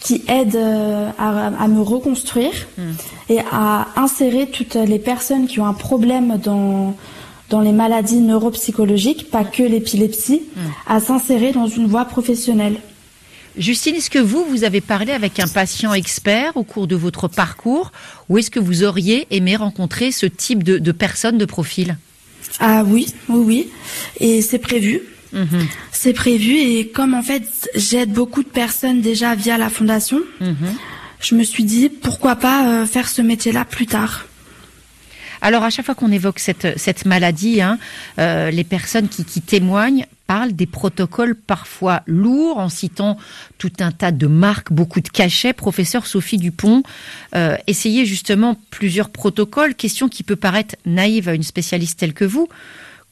[0.06, 2.92] qui aide euh, à, me reconstruire hmm.
[3.28, 6.96] et à insérer toutes les personnes qui ont un problème dans
[7.48, 10.60] dans les maladies neuropsychologiques, pas que l'épilepsie, hmm.
[10.88, 12.78] à s'insérer dans une voie professionnelle.
[13.56, 17.26] Justine, est-ce que vous, vous avez parlé avec un patient expert au cours de votre
[17.28, 17.90] parcours
[18.28, 21.96] ou est-ce que vous auriez aimé rencontrer ce type de, de personnes de profil?
[22.58, 23.70] Ah oui, oui, oui.
[24.20, 25.02] Et c'est prévu.
[25.32, 25.68] Mhm.
[25.98, 30.54] C'est prévu et comme en fait j'aide beaucoup de personnes déjà via la fondation, mhm.
[31.20, 34.26] je me suis dit pourquoi pas euh, faire ce métier-là plus tard.
[35.40, 37.78] Alors à chaque fois qu'on évoque cette, cette maladie, hein,
[38.18, 43.16] euh, les personnes qui, qui témoignent parlent des protocoles parfois lourds en citant
[43.56, 45.54] tout un tas de marques, beaucoup de cachets.
[45.54, 46.82] Professeur Sophie Dupont,
[47.34, 52.26] euh, essayez justement plusieurs protocoles, question qui peut paraître naïve à une spécialiste telle que
[52.26, 52.48] vous.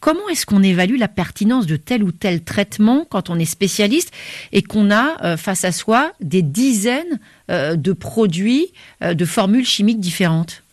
[0.04, 4.12] Comment est-ce qu'on évalue la pertinence de tel ou tel traitement quand on est spécialiste
[4.52, 9.64] et qu'on a euh, face à soi des dizaines euh, de produits, euh, de formules
[9.64, 10.63] chimiques différentes?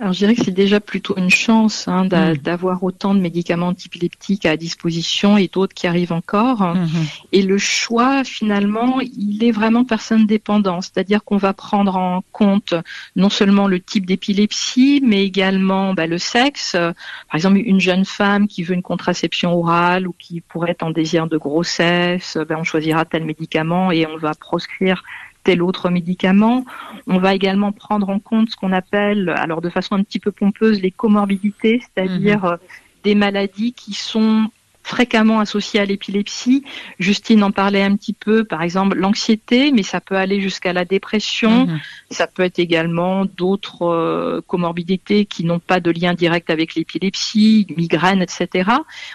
[0.00, 2.38] Alors je dirais que c'est déjà plutôt une chance hein, mm.
[2.38, 6.62] d'avoir autant de médicaments antipileptiques à disposition et d'autres qui arrivent encore.
[6.62, 7.24] Mm-hmm.
[7.32, 12.74] Et le choix, finalement, il est vraiment personne dépendant, c'est-à-dire qu'on va prendre en compte
[13.14, 16.72] non seulement le type d'épilepsie, mais également bah, le sexe.
[16.72, 20.90] Par exemple, une jeune femme qui veut une contraception orale ou qui pourrait être en
[20.90, 25.04] désir de grossesse, ben, on choisira tel médicament et on va proscrire
[25.44, 26.64] tel autre médicament.
[27.06, 30.32] On va également prendre en compte ce qu'on appelle, alors de façon un petit peu
[30.32, 32.52] pompeuse, les comorbidités, c'est-à-dire mhm.
[32.52, 32.56] euh,
[33.04, 34.50] des maladies qui sont
[34.82, 36.64] fréquemment associé à l'épilepsie.
[36.98, 40.84] Justine en parlait un petit peu, par exemple l'anxiété, mais ça peut aller jusqu'à la
[40.84, 41.66] dépression.
[41.66, 41.80] Mhm.
[42.10, 47.66] Ça peut être également d'autres euh, comorbidités qui n'ont pas de lien direct avec l'épilepsie,
[47.76, 48.70] migraine, etc.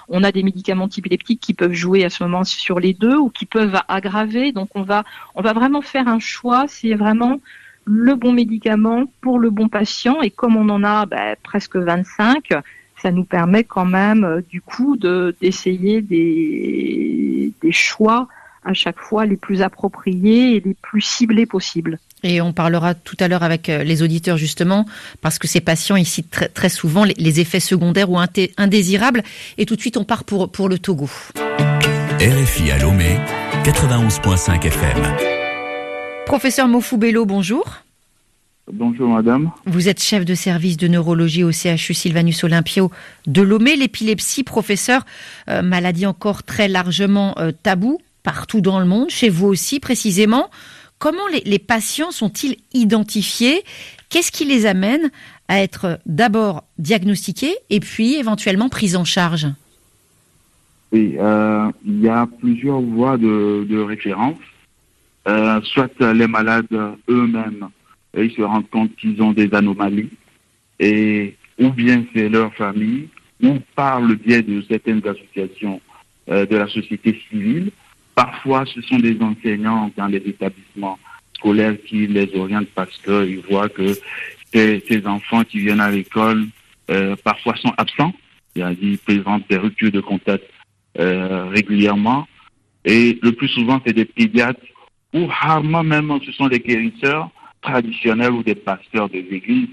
[0.07, 3.29] On a des médicaments épileptiques qui peuvent jouer à ce moment sur les deux ou
[3.29, 4.51] qui peuvent aggraver.
[4.51, 6.65] Donc on va, on va vraiment faire un choix.
[6.67, 7.39] C'est vraiment
[7.85, 10.21] le bon médicament pour le bon patient.
[10.21, 12.49] Et comme on en a ben, presque 25,
[13.01, 18.27] ça nous permet quand même euh, du coup de d'essayer des, des choix
[18.63, 21.99] à chaque fois les plus appropriés et les plus ciblés possibles.
[22.23, 24.85] Et on parlera tout à l'heure avec euh, les auditeurs justement,
[25.21, 28.17] parce que ces patients ici très, très souvent les, effets secondaires ou
[28.57, 29.23] indésirables.
[29.57, 31.09] Et tout de suite, on part pour, pour le Togo.
[32.19, 33.19] RFI à Lomé,
[33.63, 35.03] 91.5 FM.
[36.25, 37.84] Professeur Mofoubello, bonjour.
[38.71, 39.51] Bonjour madame.
[39.67, 42.89] Vous êtes chef de service de neurologie au CHU Sylvanus Olympio
[43.27, 43.75] de Lomé.
[43.75, 45.05] L'épilepsie, professeur,
[45.49, 50.49] euh, maladie encore très largement euh, tabou partout dans le monde, chez vous aussi précisément.
[50.97, 53.63] Comment les, patients sont-ils identifiés?
[54.09, 55.11] Qu'est-ce qui les amène
[55.47, 59.47] à être d'abord diagnostiqués et puis éventuellement pris en charge?
[60.91, 64.39] Oui, euh, il y a plusieurs voies de, de référence.
[65.25, 66.65] soit les malades
[67.09, 67.69] eux-mêmes
[68.23, 70.09] ils se rendent compte qu'ils ont des anomalies,
[70.79, 73.09] et ou bien c'est leur famille,
[73.41, 75.81] ou par le biais de certaines associations
[76.29, 77.71] euh, de la société civile.
[78.15, 80.97] Parfois, ce sont des enseignants dans les établissements
[81.35, 83.93] scolaires qui les orientent parce qu'ils voient que
[84.53, 86.47] ces, enfants qui viennent à l'école
[86.89, 88.13] euh, parfois sont absents,
[88.55, 90.45] ils présentent des ruptures de contact
[90.97, 92.25] euh, régulièrement.
[92.85, 94.61] Et le plus souvent, c'est des pédiatres
[95.13, 97.29] ou rarement même ce sont des guérisseurs
[97.65, 99.69] traditionnels ou des pasteurs des églises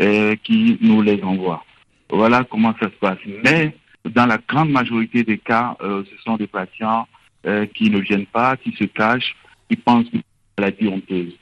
[0.00, 1.64] euh, qui nous les envoient.
[2.10, 3.18] Voilà comment ça se passe.
[3.44, 3.74] Mais
[4.08, 7.06] dans la grande majorité des cas, euh, ce sont des patients
[7.46, 9.34] euh, qui ne viennent pas, qui se cachent,
[9.68, 11.32] qui pensent que c'est maladie honteuse.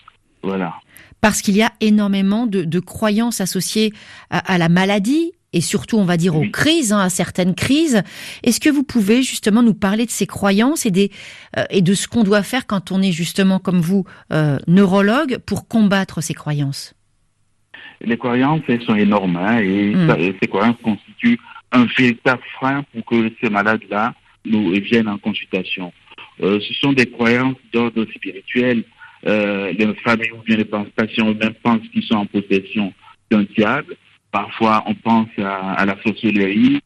[0.43, 0.75] Voilà.
[1.21, 3.93] Parce qu'il y a énormément de, croyances associées
[4.31, 8.03] à, la maladie et surtout, on va dire, aux crises, hein, à certaines crises.
[8.43, 11.11] Est-ce que vous pouvez justement nous parler de ces croyances et, des,
[11.57, 15.39] euh, et de ce qu'on doit faire quand on est justement, comme vous, euh, neurologue,
[15.39, 16.95] pour combattre ces croyances?
[18.01, 20.11] Les croyances, elles sont énormes hein, hmm.
[20.19, 21.41] et, ces croyances constituent
[21.73, 25.93] un véritable frein pour que ces malades-là nous viennent en consultation.
[26.43, 28.85] Euh, ce sont des croyances d'ordre spirituel.
[29.25, 32.93] les familles ou bien les patients eux-mêmes pensent qu'ils sont en possession
[33.31, 33.97] d'un diable
[34.31, 36.81] Parfois, on pense à, la sorcellerie,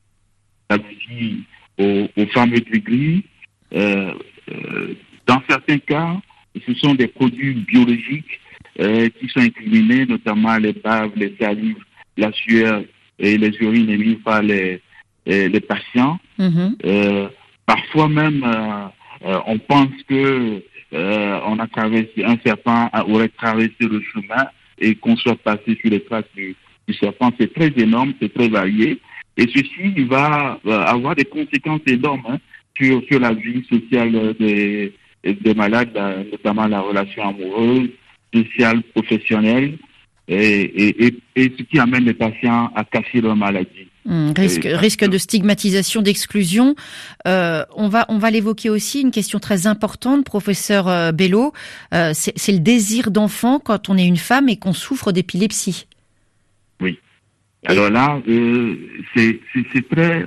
[1.78, 3.24] aux, aux fameux gris
[3.74, 4.12] euh,
[4.50, 4.94] euh,
[5.26, 6.16] dans certains cas,
[6.66, 8.40] ce sont des produits biologiques
[8.80, 11.82] euh, qui sont incriminés, notamment les baves, les salives,
[12.16, 12.82] la sueur
[13.18, 14.80] et les urines émises par les,
[15.26, 16.18] les patients.
[16.38, 17.28] Mm-hmm.
[17.66, 18.44] parfois même,
[19.22, 25.36] on pense que on a traversé un serpent aurait traversé le chemin et qu'on soit
[25.36, 26.56] passé sur les traces du,
[26.94, 27.30] serpent.
[27.38, 29.00] C'est très énorme, c'est très varié.
[29.36, 32.38] Et ceci va avoir des conséquences énormes hein,
[32.76, 34.92] sur, sur la vie sociale des,
[35.24, 35.98] des malades,
[36.30, 37.88] notamment la relation amoureuse,
[38.34, 39.78] sociale, professionnelle,
[40.28, 43.88] et, et, et, ce qui amène les patients à cacher leur maladie.
[44.04, 46.74] Hmm, risque, risque de stigmatisation, d'exclusion.
[47.26, 49.00] Euh, on va, on va l'évoquer aussi.
[49.00, 51.52] Une question très importante, professeur euh, Bello.
[51.94, 55.86] Euh, c'est le désir d'enfant quand on est une femme et qu'on souffre d'épilepsie.
[57.66, 58.76] Alors là, euh,
[59.14, 60.26] c'est très.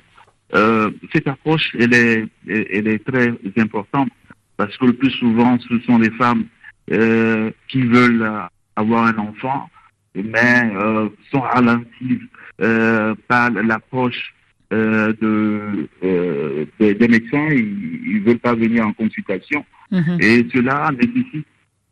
[0.54, 4.10] Euh, cette approche, elle est, elle est très importante
[4.58, 6.45] parce que le plus souvent, ce sont les femmes
[6.91, 8.32] euh, qui veulent
[8.76, 9.69] avoir un enfant,
[10.15, 12.19] mais euh, sont ralenties
[12.62, 14.34] euh, par l'approche
[14.74, 17.48] euh, de, euh, des, médecins.
[17.52, 20.17] Ils, ne veulent pas venir en consultation, mhm.
[20.19, 21.45] et cela nécessite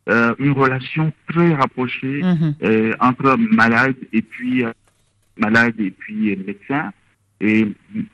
[0.10, 2.95] euh, une relation très rapprochée mhm.
[2.99, 4.63] entre malade et puis
[5.37, 6.91] malade et puis médecin,
[7.41, 7.67] et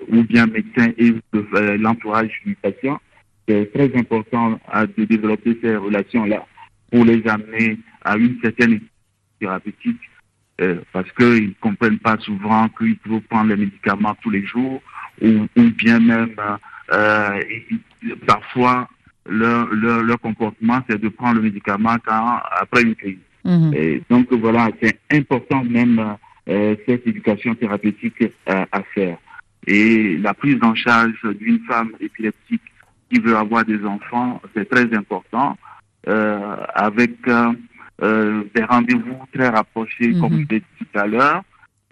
[0.07, 1.13] ou bien médecin et
[1.77, 2.99] l'entourage du patient
[3.47, 4.59] c'est très important
[4.97, 6.45] de développer ces relations-là
[6.91, 8.79] pour les amener à une certaine
[9.39, 9.99] thérapeutique
[10.61, 14.81] euh, parce qu'ils ne comprennent pas souvent qu'il faut prendre les médicaments tous les jours
[15.21, 16.35] ou, bien même
[16.91, 17.39] euh,
[18.27, 18.87] parfois
[19.27, 23.17] leur, leur, comportement c'est de prendre le médicament quand, après une crise.
[23.45, 23.73] Mhm.
[23.73, 26.17] Et donc voilà, c'est important même
[26.49, 29.17] euh, cette éducation thérapeutique à faire.
[29.67, 32.61] Et la prise en charge d'une femme épileptique
[33.11, 35.57] qui veut avoir des enfants, c'est très important,
[36.07, 37.53] euh, avec euh,
[38.01, 40.45] euh des rendez-vous très rapprochés, comme mhm.
[40.49, 41.43] je l'ai dit tout à l'heure,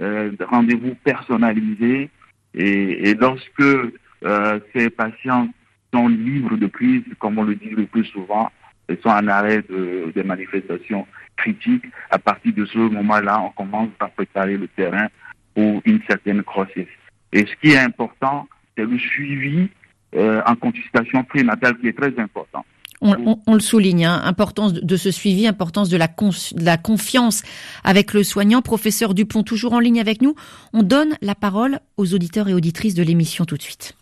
[0.01, 2.09] euh, des rendez-vous personnalisés.
[2.53, 5.49] Et, et lorsque euh, ces patients
[5.93, 8.49] sont libres de crise, comme on le dit le plus souvent,
[8.89, 11.05] ils sont en arrêt de, des manifestations
[11.37, 15.07] critiques, à partir de ce moment-là, on commence à préparer le terrain
[15.55, 16.87] pour une certaine grossesse.
[17.31, 19.69] Et ce qui est important, c'est le suivi
[20.15, 22.65] euh, en consultation prénatale qui est très important.
[22.99, 27.43] On, le souligne, hein, importance de ce suivi, importance de la confiance
[27.83, 28.63] avec le soignant.
[28.63, 30.33] Professeur Dupont, toujours en ligne avec nous.
[30.73, 33.95] On donne la parole aux auditeurs et auditrices de l'émission tout de suite.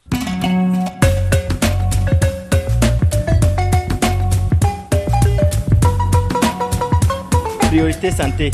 [7.76, 8.52] Priorité santé.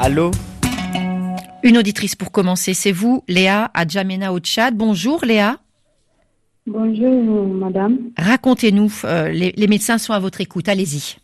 [0.00, 0.32] Allô?
[1.62, 4.74] Une auditrice pour commencer, c'est vous, Léa Adjamena au Tchad.
[4.74, 5.60] Bonjour Léa.
[6.66, 8.10] Bonjour, madame.
[8.18, 11.14] Racontez-nous, euh, les, médecins sont à votre écoute, allez-y.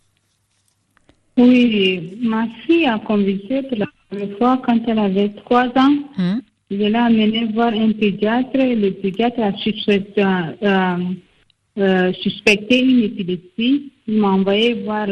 [1.37, 5.97] Oui, ma fille a convulsé pour la première fois quand elle avait trois ans.
[6.19, 6.43] Hum.
[6.71, 8.51] Je l'ai amenée voir un pédiatre.
[8.55, 10.97] Le pédiatre a suspecté, euh,
[11.77, 13.91] euh, suspecté une épilepsie.
[14.07, 15.09] Il m'a envoyé voir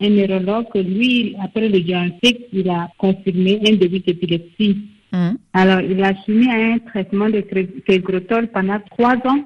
[0.00, 0.74] un neurologue.
[0.74, 4.88] Lui, après le diagnostic, il a confirmé un début d'épilepsie.
[5.12, 5.38] Hum.
[5.52, 7.40] Alors, il a soumis à un traitement de
[7.86, 9.44] tégrotol pendant trois ans.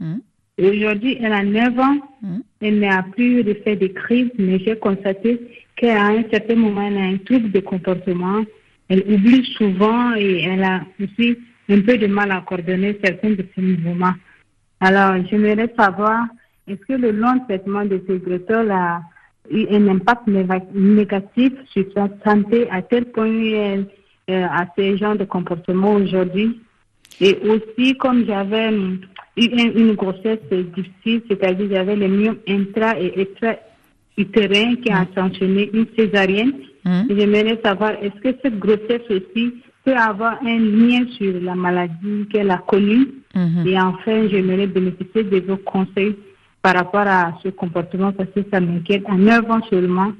[0.00, 0.20] Hein?
[0.58, 1.98] Aujourd'hui, elle a 9 ans.
[2.24, 2.42] Hein?
[2.60, 5.40] Elle n'a plus de fait de crise, mais j'ai constaté
[5.76, 8.42] qu'à un certain moment, elle a un trouble de comportement.
[8.88, 11.36] Elle oublie souvent et elle a aussi
[11.68, 14.14] un peu de mal à coordonner certains de ses mouvements.
[14.80, 16.26] Alors, j'aimerais savoir,
[16.66, 19.02] est-ce que le long traitement de ces gretol a
[19.50, 20.28] eu un impact
[20.74, 23.84] négatif sur sa santé à tel point euh,
[24.28, 26.60] a ces genres de comportement aujourd'hui?
[27.20, 29.00] Et aussi, comme j'avais une,
[29.36, 36.52] une grossesse difficile, c'est-à-dire j'avais les myome intra et extra-utérin qui a sanctionné une césarienne.
[36.84, 37.02] Mmh.
[37.10, 42.50] J'aimerais savoir, est-ce que cette grossesse aussi peut avoir un lien sur la maladie qu'elle
[42.50, 43.08] a connue?
[43.34, 43.66] Mmh.
[43.66, 46.16] Et enfin, j'aimerais bénéficier de vos conseils
[46.62, 49.02] par rapport à ce comportement parce que ça m'inquiète.
[49.08, 50.12] À 9 ans seulement,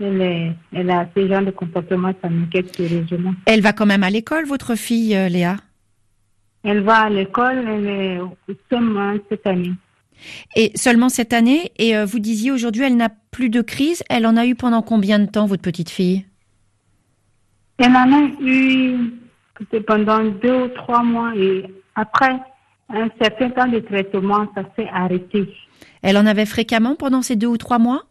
[0.00, 3.34] elle, elle a ce genre de comportement, ça m'inquiète sérieusement.
[3.46, 5.56] Elle va quand même à l'école, votre fille, euh, Léa?
[6.64, 8.20] Elle va à l'école, elle est
[8.70, 9.72] seulement cette année.
[10.56, 11.72] Et seulement cette année?
[11.78, 14.02] Et euh, vous disiez aujourd'hui, elle n'a plus de crise.
[14.08, 16.24] Elle en a eu pendant combien de temps, votre petite fille?
[17.78, 19.10] Elle en a eu
[19.86, 21.32] pendant deux ou trois mois.
[21.36, 22.38] Et après
[22.90, 25.48] un certain temps de traitement, ça s'est arrêté.
[26.02, 28.06] Elle en avait fréquemment pendant ces deux ou trois mois?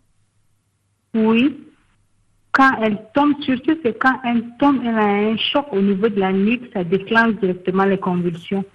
[1.14, 1.58] Oui.
[2.60, 6.20] Quand elle tombe, surtout c'est quand elle tombe, elle a un choc au niveau de
[6.20, 8.66] la nuque, ça déclenche directement les convulsions.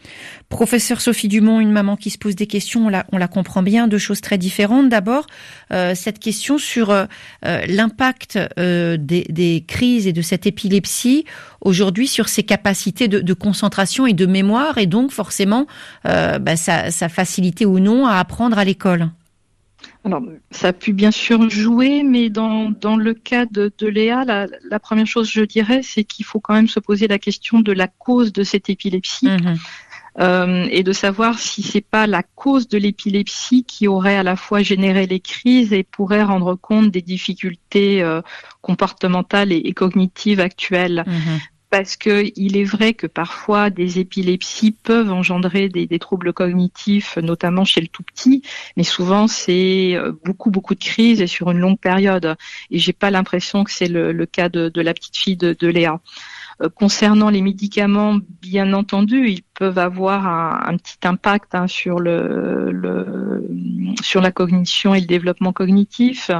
[0.48, 3.98] Professeur Sophie Dumont, une maman qui se pose des questions, on la, comprend bien, deux
[3.98, 4.88] choses très différentes.
[4.88, 5.26] D'abord,
[5.70, 7.04] euh, cette question sur euh,
[7.44, 11.26] euh, l'impact des, crises et de cette épilepsie
[11.60, 15.66] aujourd'hui sur ses capacités de, concentration et de mémoire, et donc forcément
[16.04, 19.10] bah, sa, sa facilité ou non à apprendre à l'école.
[20.04, 24.24] Alors, ça a pu bien sûr jouer, mais dans, dans le cas de, de Léa,
[24.24, 27.60] la, la, première chose, je dirais, c'est qu'il faut quand même se poser la question
[27.60, 29.28] de la cause de cette épilepsie.
[29.28, 29.56] Mhm.
[30.20, 34.36] Euh, et de savoir si c'est pas la cause de l'épilepsie qui aurait à la
[34.36, 38.22] fois généré les crises et pourrait rendre compte des difficultés euh,
[38.60, 41.02] comportementales et, cognitives actuelles.
[41.06, 41.40] Mhm
[41.74, 47.64] parce que il est vrai que parfois des épilepsies peuvent engendrer des, troubles cognitifs, notamment
[47.64, 48.42] chez le tout petit,
[48.76, 52.36] mais souvent c'est euh, beaucoup beaucoup de crises et sur une longue période.
[52.70, 55.98] Et j'ai pas l'impression que c'est le, cas de, la petite fille de, Léa.
[56.62, 63.42] Euh, concernant les médicaments, bien entendu, ils peuvent avoir un, petit impact hein, sur le,
[64.00, 66.30] sur la cognition et le développement cognitif,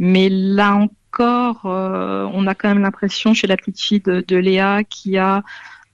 [0.00, 4.84] mais là encore euh, on a quand même l'impression chez la petite fille de, Léa
[4.84, 5.42] qu'il y a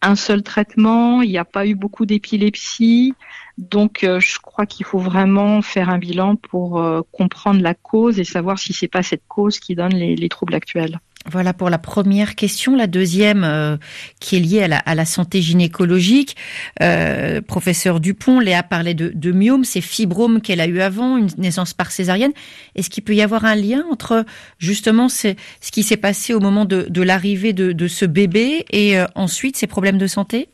[0.00, 3.14] un seul traitement, il n'y a pas eu beaucoup d'épilepsie.
[3.56, 8.20] Donc, euh, je crois qu'il faut vraiment faire un bilan pour euh, comprendre la cause
[8.20, 11.00] et savoir si c'est pas cette cause qui donne les troubles actuels.
[11.30, 12.74] Voilà pour la première question.
[12.74, 13.76] La deuxième, euh,
[14.18, 16.36] qui est liée à la, santé gynécologique.
[16.80, 21.28] Euh, professeur Dupont, Léa parlait de, de myome, ces fibromes qu'elle a eu avant, une
[21.36, 22.32] naissance par césarienne.
[22.74, 24.24] Est-ce qu'il peut y avoir un lien entre
[24.58, 29.06] justement ce, ce qui s'est passé au moment de, l'arrivée de, ce bébé et euh,
[29.14, 30.48] ensuite ces problèmes de santé?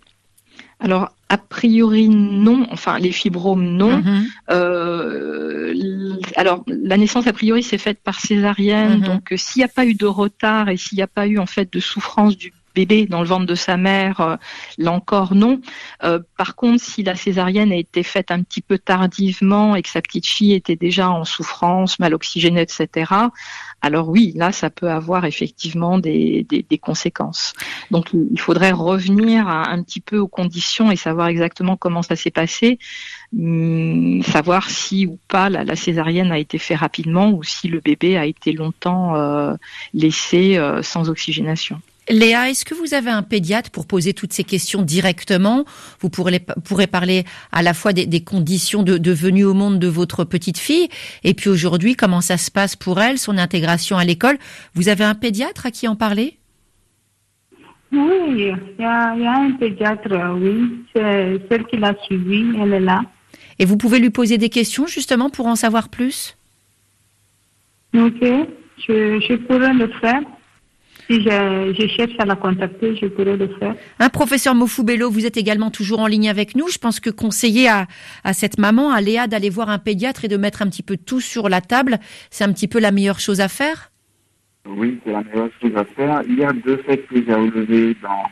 [0.81, 2.67] Alors, a priori, non.
[2.71, 3.99] Enfin, les fibromes, non.
[3.99, 4.27] Mhm.
[4.51, 5.75] Euh,
[6.37, 8.99] alors, la naissance, a priori, s'est faite par césarienne.
[8.99, 9.05] Mhm.
[9.05, 11.39] Donc, euh, s'il n'y a pas eu de retard et s'il n'y a pas eu,
[11.39, 14.37] en fait, de souffrance du bébé dans le ventre de sa mère, euh,
[14.79, 15.61] là encore non.
[16.37, 20.03] par contre, si la césarienne a été faite un petit peu tardivement et que sa
[20.03, 23.29] petite fille était déjà en souffrance, mal oxygénée, etc.,
[23.85, 26.47] alors oui, là, ça peut avoir effectivement des,
[26.81, 27.53] conséquences.
[27.91, 32.31] Donc, il faudrait revenir un petit peu aux conditions et savoir exactement comment ça s'est
[32.31, 32.79] passé,
[33.39, 38.17] hum, savoir si ou pas la, césarienne a été faite rapidement ou si le bébé
[38.17, 39.55] a été longtemps euh,
[39.93, 41.81] laissé euh, sans oxygénation.
[42.11, 45.65] Léa, est-ce que vous avez un pédiatre pour poser toutes ces questions directement?
[46.01, 50.25] Vous pourrez, pourrez, parler à la fois des, conditions de, venue au monde de votre
[50.25, 50.89] petite fille,
[51.23, 54.39] et puis aujourd'hui, comment ça se passe pour elle, son intégration à l'école?
[54.75, 56.37] Vous avez un pédiatre à qui en parler?
[57.91, 60.85] Oui, il y, a, un pédiatre, oui.
[60.95, 63.03] C'est celle qui l'a suivie, elle est là.
[63.59, 66.37] Et vous pouvez lui poser des questions justement pour en savoir plus?
[67.95, 68.21] Ok,
[68.79, 70.21] je, je pourrais le faire.
[71.07, 73.75] Si je, cherche à la contacter, je pourrais le faire.
[73.99, 76.69] Un professeur Mofoubello, vous êtes également toujours en ligne avec nous.
[76.69, 77.87] Je pense que conseiller à,
[78.25, 80.97] à cette maman, à Léa, d'aller voir un pédiatre et de mettre un petit peu
[80.97, 81.99] tout sur la table,
[82.31, 83.91] c'est un petit peu la meilleure chose à faire?
[84.67, 86.23] Oui, c'est la meilleure chose à faire.
[86.29, 88.25] Il y a deux faits que j'ai relevés dans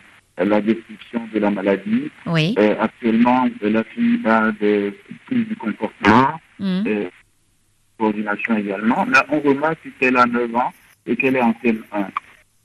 [0.43, 2.11] la description de la maladie.
[2.27, 2.55] Oui.
[2.59, 6.87] Euh, actuellement, la fille a des crises du comportement, mmh.
[6.87, 7.09] et
[7.99, 9.05] coordination également.
[9.07, 10.73] Là, on remarque qu'elle a 9 ans
[11.07, 12.07] et qu'elle est en CM1.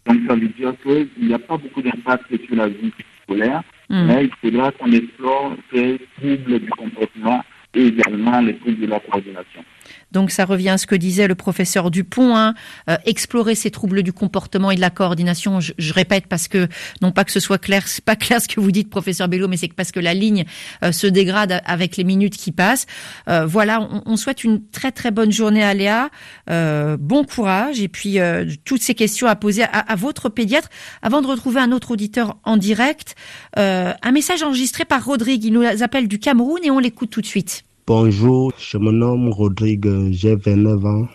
[0.07, 2.91] Donc ça veut dire qu'il n'y a pas beaucoup d'impact sur la vie
[3.23, 4.05] scolaire, hmm.
[4.07, 7.43] mais il faudra qu'on explore ces troubles du comportement
[7.73, 9.63] et également les troubles de la coordination.
[10.11, 12.53] Donc ça revient à ce que disait le professeur Dupont, hein,
[12.89, 15.59] euh, explorer ces troubles du comportement et de la coordination.
[15.59, 16.67] Je, répète parce que
[17.01, 19.47] non pas que ce soit clair, c'est pas clair ce que vous dites, professeur Bello,
[19.47, 20.45] mais c'est parce que la ligne
[20.83, 22.85] euh, se dégrade avec les minutes qui passent.
[23.27, 26.09] Euh, voilà, on, souhaite une très très bonne journée à Léa,
[26.47, 28.17] bon courage et puis
[28.65, 30.69] toutes ces questions à poser à, à, votre pédiatre.
[31.01, 33.15] Avant de retrouver un autre auditeur en direct,
[33.55, 37.27] un message enregistré par Rodrigue, il nous appelle du Cameroun et on l'écoute tout de
[37.27, 37.66] suite.
[37.87, 41.07] Bonjour, je me nomme Rodrigue, j'ai 29 ans.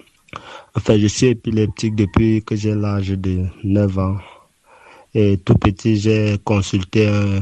[0.75, 4.17] Enfin, je suis épileptique depuis que j'ai l'âge de 9 ans.
[5.13, 7.41] Et tout petit, j'ai consulté un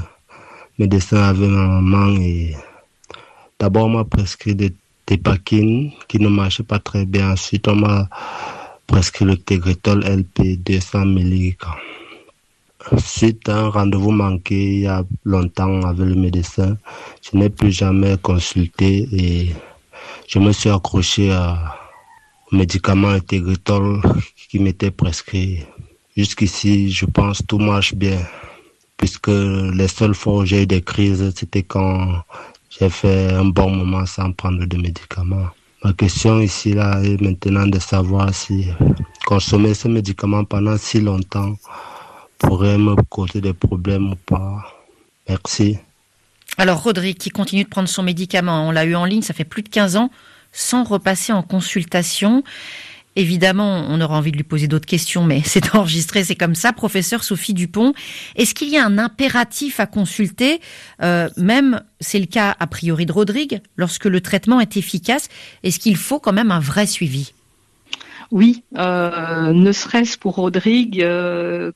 [0.81, 2.57] médecin avec ma maman et
[3.61, 4.75] d'abord on m'a prescrit des
[5.07, 7.31] tépakines qui ne marchaient pas très bien.
[7.31, 8.09] Ensuite, on m'a
[8.89, 11.55] prescrit le Tegretol LP 200 mg.
[12.99, 16.77] Suite à un rendez-vous manqué il y a longtemps avec le médecin,
[17.23, 19.55] je n'ai plus jamais consulté et
[20.27, 21.81] je me suis accroché à,
[22.53, 24.01] médicament Integritol
[24.49, 25.65] qui m'était prescrit.
[26.17, 28.19] Jusqu'ici, je pense tout marche bien,
[28.97, 32.23] puisque les seules fois où j'ai eu des crises, c'était quand
[32.69, 35.49] j'ai fait un bon moment sans prendre de médicaments.
[35.85, 38.67] Ma question ici là est maintenant de savoir si
[39.25, 41.55] consommer ce médicament pendant si longtemps
[42.41, 44.65] pourrait me causer des problèmes ou pas.
[45.29, 45.79] Merci.
[46.59, 49.45] Alors Rodrigue qui continue de prendre son médicament, on l'a eu en ligne, ça fait
[49.45, 50.11] plus de 15 ans,
[50.53, 52.43] sans repasser en consultation.
[53.17, 56.73] Évidemment, on aura envie de lui poser d'autres questions, mais c'est enregistré, c'est comme ça.
[56.73, 57.93] Professeur Sophie Dupont,
[58.37, 60.61] est-ce qu'il y a un impératif à consulter,
[61.03, 65.29] euh, même c'est le cas a priori de Rodrigue, lorsque le traitement est efficace,
[65.63, 67.33] est-ce qu'il faut quand même un vrai suivi?
[68.31, 71.73] Oui, euh, ne serait-ce pour Rodrigue, euh,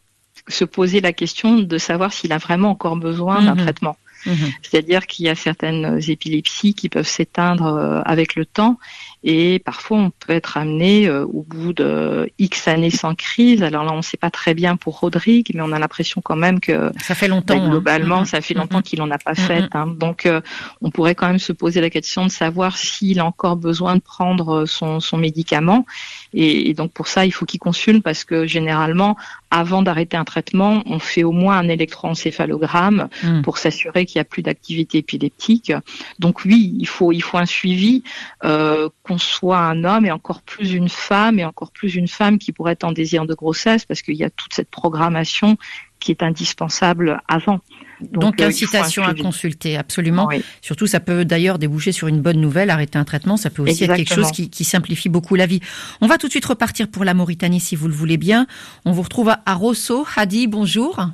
[0.49, 3.63] se poser la question de savoir s'il a vraiment encore besoin d'un mhm.
[3.63, 3.97] traitement.
[4.27, 4.53] Mhm.
[4.63, 8.79] C'est-à-dire qu'il y a certaines épilepsies qui peuvent s'éteindre avec le temps
[9.27, 13.63] et parfois, on peut être amené euh, au bout de X années sans crise.
[13.63, 16.37] Alors là, on ne sait pas très bien pour Rodrigue, mais on a l'impression quand
[16.37, 17.57] même que ça fait longtemps.
[17.57, 18.25] Ben, globalement, hein.
[18.27, 19.65] ça fait longtemps qu'il n'en a pas fait.
[19.73, 19.87] Hein.
[19.99, 20.43] Donc, euh,
[20.83, 24.03] on pourrait quand même se poser la question de savoir s'il a encore besoin de
[24.03, 25.87] prendre son, son médicament.
[26.35, 29.17] Et, donc pour ça, il faut qu'il consulte parce que généralement,
[29.51, 33.43] avant d'arrêter un traitement, on fait au moins un électroencéphalogramme mm.
[33.43, 35.73] pour s'assurer qu'il n'y a plus d'activité épileptique.
[36.19, 38.03] Donc oui, il faut il faut un suivi,
[38.45, 42.39] euh, qu'on soit un homme et encore plus une femme et encore plus une femme
[42.39, 45.57] qui pourrait être en désir de grossesse parce qu'il y a toute cette programmation
[46.01, 47.61] qui est indispensable avant.
[48.01, 50.29] Donc, euh, incitation à consulter, absolument.
[50.61, 53.85] Surtout, ça peut d'ailleurs déboucher sur une bonne nouvelle, arrêter un traitement, ça peut aussi
[53.85, 55.61] être quelque chose qui, simplifie beaucoup la vie.
[56.01, 58.47] On va tout de suite repartir pour la Mauritanie, si vous le voulez bien.
[58.85, 60.07] On vous retrouve à Rosso.
[60.17, 61.07] Hadi, bonjour.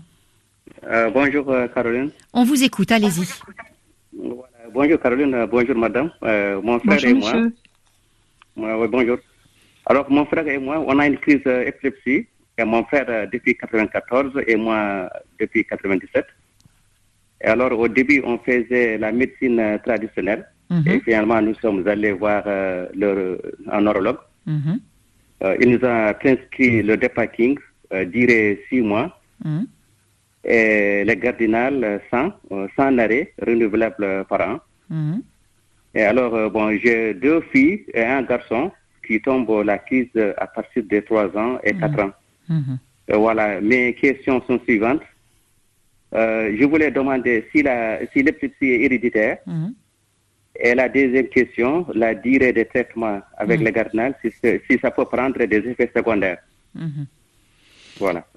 [0.87, 2.11] Euh, bonjour euh, Caroline.
[2.33, 3.28] On vous écoute, allez-y.
[4.72, 6.11] Bonjour Caroline, bonjour madame.
[6.22, 7.33] mon frère et moi.
[8.87, 9.18] bonjour.
[9.87, 12.26] Alors mon frère et moi, on a une crise épilepsie.
[12.59, 15.09] Et mon frère depuis 94 et moi
[15.39, 16.26] depuis 97.
[17.43, 20.47] Et alors, au début, on faisait la médecine euh, traditionnelle.
[20.70, 20.82] Mhm.
[20.86, 22.86] Et finalement, nous sommes allés voir euh,
[23.70, 24.18] un neurologue.
[24.47, 24.80] Mhm.
[25.43, 27.59] Euh, il nous a prescrit le dépacking,
[28.07, 29.18] duré six mois.
[29.45, 29.66] Mhm.
[30.45, 32.32] Et le cardinal 100,
[32.76, 34.61] 100 arrêts renouvelables par an.
[35.95, 38.70] Et alors, bon, j'ai deux filles et un garçon
[39.07, 42.12] qui tombent la crise à partir de 3 ans et 4 ans.
[43.09, 45.03] voilà, mes questions sont suivantes.
[46.15, 49.39] Euh, je voulais demander si l'épilepsie si est héréditaire.
[49.47, 49.75] Mhm.
[50.63, 53.67] Et la deuxième question, la durée des traitements avec mhm.
[53.67, 54.31] le cardinal, si,
[54.69, 56.39] si, ça peut prendre des effets secondaires.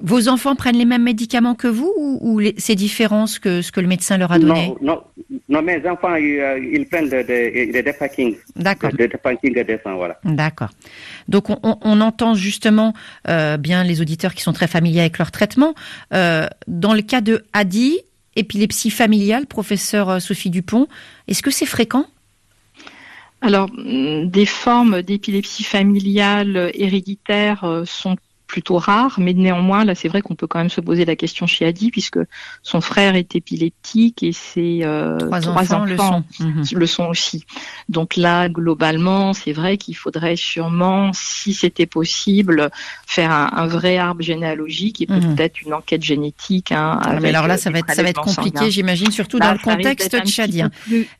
[0.01, 3.80] Vos enfants prennent les mêmes médicaments que vous ou, c'est différent ce que, ce que
[3.80, 5.03] le médecin leur a donné Non,
[5.49, 8.91] non, mes enfants, ils, euh, prennent des de, de, D'accord.
[8.93, 10.20] Des de voilà.
[10.24, 10.70] D'accord.
[11.28, 12.93] Donc on, entend justement
[13.30, 15.74] euh, bien les auditeurs qui sont très familiers avec leur traitement.
[16.14, 17.99] Euh, dans le cas de Hadi,
[18.36, 20.88] épilepsie familiale, professeur Sophie Dupont,
[21.28, 22.05] est-ce que c'est fréquent?
[23.41, 28.16] Alors, des formes d'épilepsie familiale héréditaire sont
[28.54, 31.47] plutôt rare, mais néanmoins, là, c'est vrai qu'on peut quand même se poser la question
[31.47, 32.20] chez Adi, puisque
[32.62, 35.86] son frère est épileptique et ses euh, trois, enfants,
[36.39, 36.64] mhm.
[36.76, 37.06] le, sont.
[37.06, 37.45] aussi.
[37.89, 42.70] Donc là, globalement, c'est vrai qu'il faudrait sûrement, si c'était possible,
[43.08, 45.34] faire un, vrai arbre généalogique et mhm.
[45.34, 46.72] peut-être une enquête génétique.
[46.72, 49.54] Hein, ah, mais alors là, ça va être, ça va être compliqué, j'imagine, surtout dans
[49.54, 50.70] le contexte tchadien.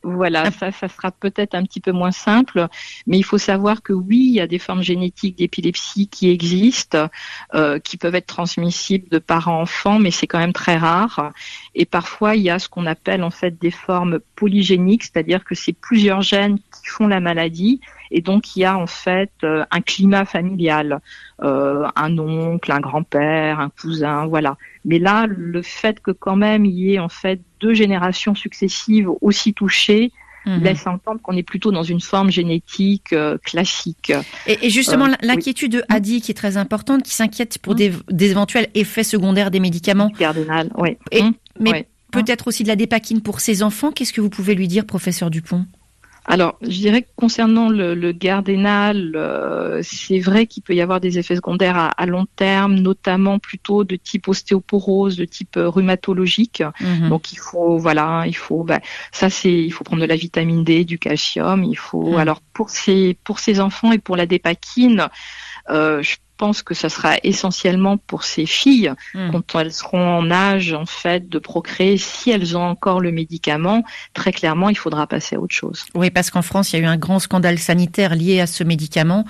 [0.03, 2.67] voilà, ça, ça sera peut-être un petit peu moins simple,
[3.07, 7.09] mais il faut savoir que oui, il y a des formes génétiques d'épilepsie qui existent.
[7.55, 11.34] Euh, qui peuvent être transmissibles de parents enfants, mais c'est quand même très rare.
[11.76, 15.53] Et parfois, il y a ce qu'on appelle en fait des formes polygéniques, c'est-à-dire que
[15.53, 19.63] c'est plusieurs gènes qui font la maladie, et donc il y a en fait euh,
[19.69, 20.99] un climat familial,
[21.43, 24.57] euh, un oncle, un grand-père, un cousin, voilà.
[24.84, 29.11] Mais là, le fait que quand même il y ait en fait deux générations successives
[29.21, 30.11] aussi touchées,
[30.45, 30.63] Mhm.
[30.63, 34.11] laisse entendre qu'on est plutôt dans une forme génétique euh, classique.
[34.47, 38.01] Et, justement, euh, l'inquiétude de Hadi, qui est très importante, qui s'inquiète pour mhm.
[38.09, 40.09] des, éventuels effets secondaires des médicaments.
[40.09, 40.97] Cardinal, oui.
[41.13, 41.33] Mhm.
[41.59, 43.91] mais peut-être aussi de la dépakine pour ses enfants.
[43.91, 45.65] Qu'est-ce que vous pouvez lui dire, professeur Dupont?
[46.26, 51.01] Alors, je dirais que concernant le, le gardénal, euh, c'est vrai qu'il peut y avoir
[51.01, 56.63] des effets secondaires à, long terme, notamment plutôt de type ostéoporose, de type euh, rhumatologique.
[56.80, 57.09] Mhm.
[57.09, 58.80] Donc, il faut, voilà, il faut, bah,
[59.11, 61.63] ça c'est, il faut prendre de la vitamine D, du calcium.
[61.63, 62.17] Il faut, mhm.
[62.17, 65.09] alors pour ces pour ces enfants et pour la dépakine,
[65.69, 69.31] euh, je pense que ça sera essentiellement pour ces filles hmm.
[69.31, 71.97] quand elles seront en âge en fait de procréer.
[71.97, 75.86] Si elles ont encore le médicament, très clairement, il faudra passer à autre chose.
[75.95, 78.63] Oui, parce qu'en France, il y a eu un grand scandale sanitaire lié à ce
[78.63, 79.25] médicament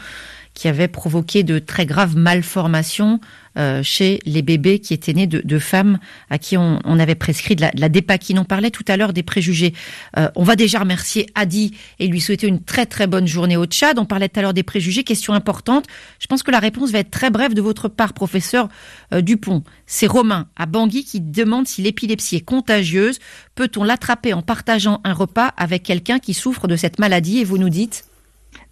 [0.54, 3.20] qui avait provoqué de très graves malformations
[3.56, 6.00] euh, chez les bébés qui étaient nés de, femmes
[6.32, 8.40] à qui on, avait prescrit de la, de la dépakine.
[8.40, 9.74] On parlait tout à l'heure des préjugés.
[10.18, 13.66] Euh, on va déjà remercier Adi et lui souhaiter une très très bonne journée au
[13.66, 14.00] Tchad.
[14.00, 15.04] On parlait tout à l'heure des préjugés.
[15.04, 15.86] Question importante.
[16.20, 18.70] Je pense que la réponse va être très brève de votre part, professeur
[19.14, 19.64] euh, Dupont.
[19.86, 23.20] C'est Romain à Bangui qui demande si l'épilepsie est contagieuse.
[23.54, 27.40] Peut-on l'attraper en partageant un repas avec quelqu'un qui souffre de cette maladie?
[27.40, 28.06] Et vous nous dites?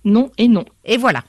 [0.06, 0.66] Non et non.
[0.86, 1.24] Et voilà.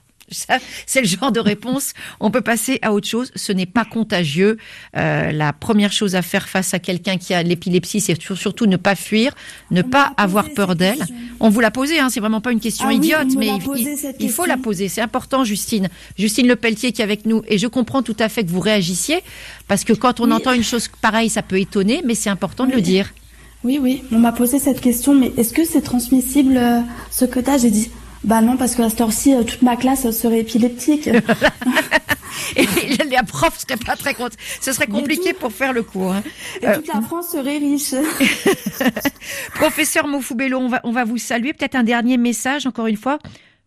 [0.87, 1.93] C'est le genre de réponse.
[2.21, 3.31] On peut passer à autre chose.
[3.35, 4.57] Ce n'est pas contagieux.
[4.97, 8.77] Euh, la première chose à faire face à quelqu'un qui a l'épilepsie, c'est surtout ne
[8.77, 9.35] pas fuir,
[9.71, 11.05] ne pas avoir peur d'elle.
[11.41, 13.49] On vous l'a posé, hein, c'est vraiment pas une question ah idiote, mais
[14.19, 14.89] il, faut la poser.
[14.89, 15.89] C'est important, Justine.
[16.17, 17.43] Justine Le Pelletier qui est avec nous.
[17.49, 19.23] Et je comprends tout à fait que vous réagissiez,
[19.69, 22.73] parce que quand on entend une chose pareille, ça peut étonner, mais c'est important de
[22.73, 23.13] le dire.
[23.65, 26.81] Oui, oui, on m'a posé cette question, mais est-ce que c'est transmissible euh,
[27.11, 27.91] ce as J'ai dit
[28.25, 31.09] bah non, parce que à cette heure-ci, euh, toute ma classe serait épileptique.
[32.57, 32.67] Et
[33.11, 34.37] la prof serait pas très contente.
[34.61, 36.13] Ce serait compliqué pour faire le cours.
[36.13, 36.23] Hein.
[36.63, 37.95] Et toute la euh, France serait riche.
[39.55, 41.53] Professeur Mofoubello, on va, on va vous saluer.
[41.53, 43.19] Peut-être un dernier message, encore une fois,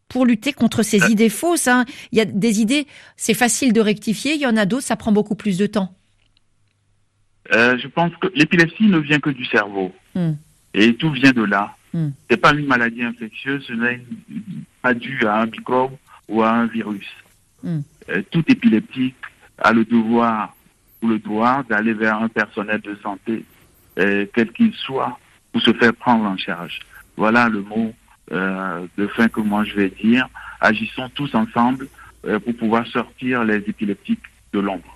[0.08, 1.10] pour lutter contre ces euh.
[1.10, 1.68] idées fausses.
[1.68, 1.86] Hein.
[2.12, 2.88] Il y a des idées,
[3.18, 4.36] c'est facile de rectifier.
[4.36, 5.94] Il y en a d'autres, ça prend beaucoup plus de temps.
[7.52, 9.92] je pense que l'épilepsie ne vient que du cerveau.
[10.16, 10.34] Hmm.
[10.74, 11.76] Et tout vient de là.
[11.96, 12.10] Hmm.
[12.30, 14.02] Ce n'est pas une maladie infectieuse, ce n'est
[14.82, 15.94] pas dû à un microbe
[16.28, 17.08] ou à un virus.
[17.64, 17.80] Hmm.
[18.10, 19.16] Euh, tout épileptique
[19.58, 20.54] a le devoir
[21.02, 23.46] ou le droit d'aller vers un personnel de santé,
[23.98, 25.18] euh, quel qu'il soit,
[25.54, 26.82] pour se faire prendre en charge.
[27.16, 27.94] Voilà le mot
[28.34, 30.28] euh, de fin que moi je vais dire.
[30.60, 31.88] Agissons tous ensemble
[32.44, 34.95] pour pouvoir sortir les épileptiques de l'ombre.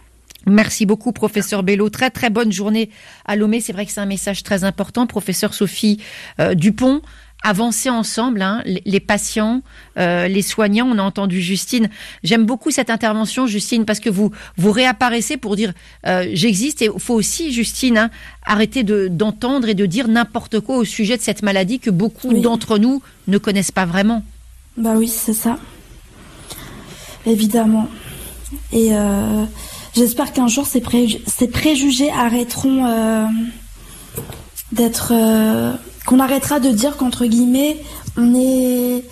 [0.50, 1.90] Merci beaucoup, professeur Bello.
[1.90, 2.90] Très très bonne journée
[3.26, 3.62] à Lomé.
[3.62, 6.00] C'est vrai que c'est un message très important, professeur Sophie
[6.40, 7.02] euh, Dupont.
[7.42, 9.62] Avancer ensemble, hein, les, patients,
[9.98, 10.90] euh, les soignants.
[10.92, 11.90] On a entendu Justine.
[12.22, 15.72] J'aime beaucoup cette intervention, Justine, parce que vous vous réapparaissez pour dire
[16.06, 16.82] euh, j'existe.
[16.82, 18.10] Et il faut aussi, Justine, hein,
[18.46, 22.78] arrêter d'entendre et de dire n'importe quoi au sujet de cette maladie que beaucoup d'entre
[22.78, 24.22] nous ne connaissent pas vraiment.
[24.76, 25.58] Bah oui, c'est ça.
[27.26, 27.88] Évidemment.
[28.74, 28.92] Et
[30.00, 33.26] J'espère qu'un jour ces, préjugés arrêteront euh,
[34.72, 35.12] d'être.
[35.14, 35.74] Euh,
[36.06, 37.76] qu'on arrêtera de dire qu'entre guillemets,
[38.16, 39.04] on est,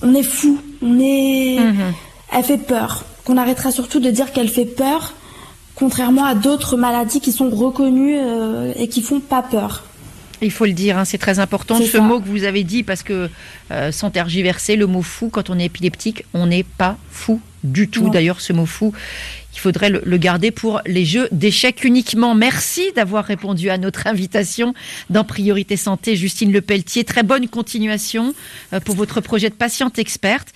[0.00, 1.58] on est fou, on est.
[1.58, 1.92] Mhm.
[2.32, 3.04] Elle fait peur.
[3.24, 5.14] Qu'on arrêtera surtout de dire qu'elle fait peur,
[5.74, 9.86] contrairement à d'autres maladies qui sont reconnues euh, et qui font pas peur.
[10.40, 11.80] Il faut le dire, hein, c'est très important.
[11.80, 13.28] Ce mot que vous avez dit, parce que
[13.90, 18.08] sans tergiverser, le mot fou, quand on est épileptique, on n'est pas fou du tout.
[18.08, 18.92] D'ailleurs, ce mot fou,
[19.58, 22.36] il faudrait le, garder pour les jeux d'échecs uniquement.
[22.36, 24.72] Merci d'avoir répondu à notre invitation
[25.10, 27.02] dans Priorité Santé, Justine Lepelletier.
[27.02, 28.34] Très bonne continuation
[28.72, 30.52] euh, pour votre projet de patiente experte.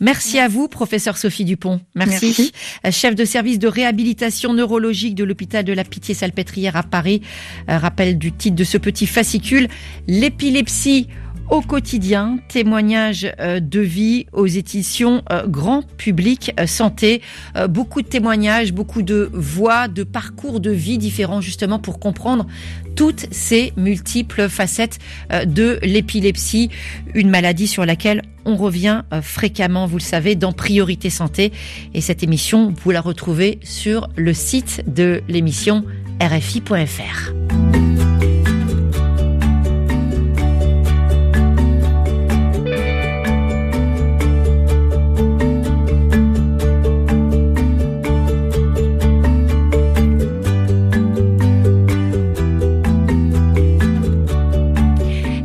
[0.00, 1.82] Merci à vous, professeur Sophie Dupont.
[1.94, 2.52] Merci.
[2.86, 7.20] Euh, chef de service de réhabilitation neurologique de l'hôpital de la Pitié-Salpêtrière à Paris.
[7.68, 9.68] Euh, rappel du titre de ce petit fascicule.
[10.08, 11.08] L'épilepsie
[11.50, 17.22] au quotidien, témoignages euh, de vie aux éditions euh, Grand Public euh, Santé.
[17.68, 22.46] Beaucoup de témoignages, beaucoup de voix, de parcours de vie différents justement pour comprendre
[22.94, 24.98] toutes ces multiples facettes
[25.46, 26.70] de l'épilepsie,
[27.14, 31.52] une maladie sur laquelle on revient fréquemment, vous le savez, dans Priorité Santé.
[31.94, 35.84] Et cette émission, vous la retrouvez sur le site de l'émission
[36.20, 37.32] rfi.fr.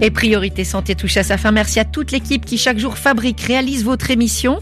[0.04, 1.52] Et Priorité Santé touche à sa fin.
[1.52, 4.60] Merci à toute l'équipe qui chaque jour fabrique, réalise votre émission.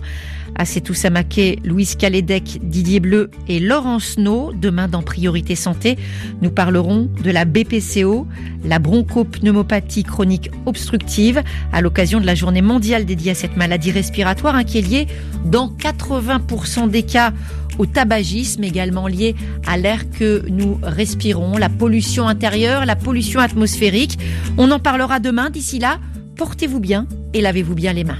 [0.55, 4.51] À Setou Samaké, Louise Calédec, Didier Bleu et Laurence No.
[4.53, 5.97] Demain dans Priorité Santé,
[6.41, 8.27] nous parlerons de la BPCO,
[8.65, 14.55] la bronchopneumopathie chronique obstructive, à l'occasion de la journée mondiale dédiée à cette maladie respiratoire,
[14.55, 15.07] hein, qui est liée
[15.45, 17.31] dans 80% des cas
[17.79, 24.19] au tabagisme, également lié à l'air que nous respirons, la pollution intérieure, la pollution atmosphérique.
[24.57, 25.49] On en parlera demain.
[25.49, 25.97] D'ici là,
[26.35, 28.19] portez-vous bien et lavez-vous bien les mains.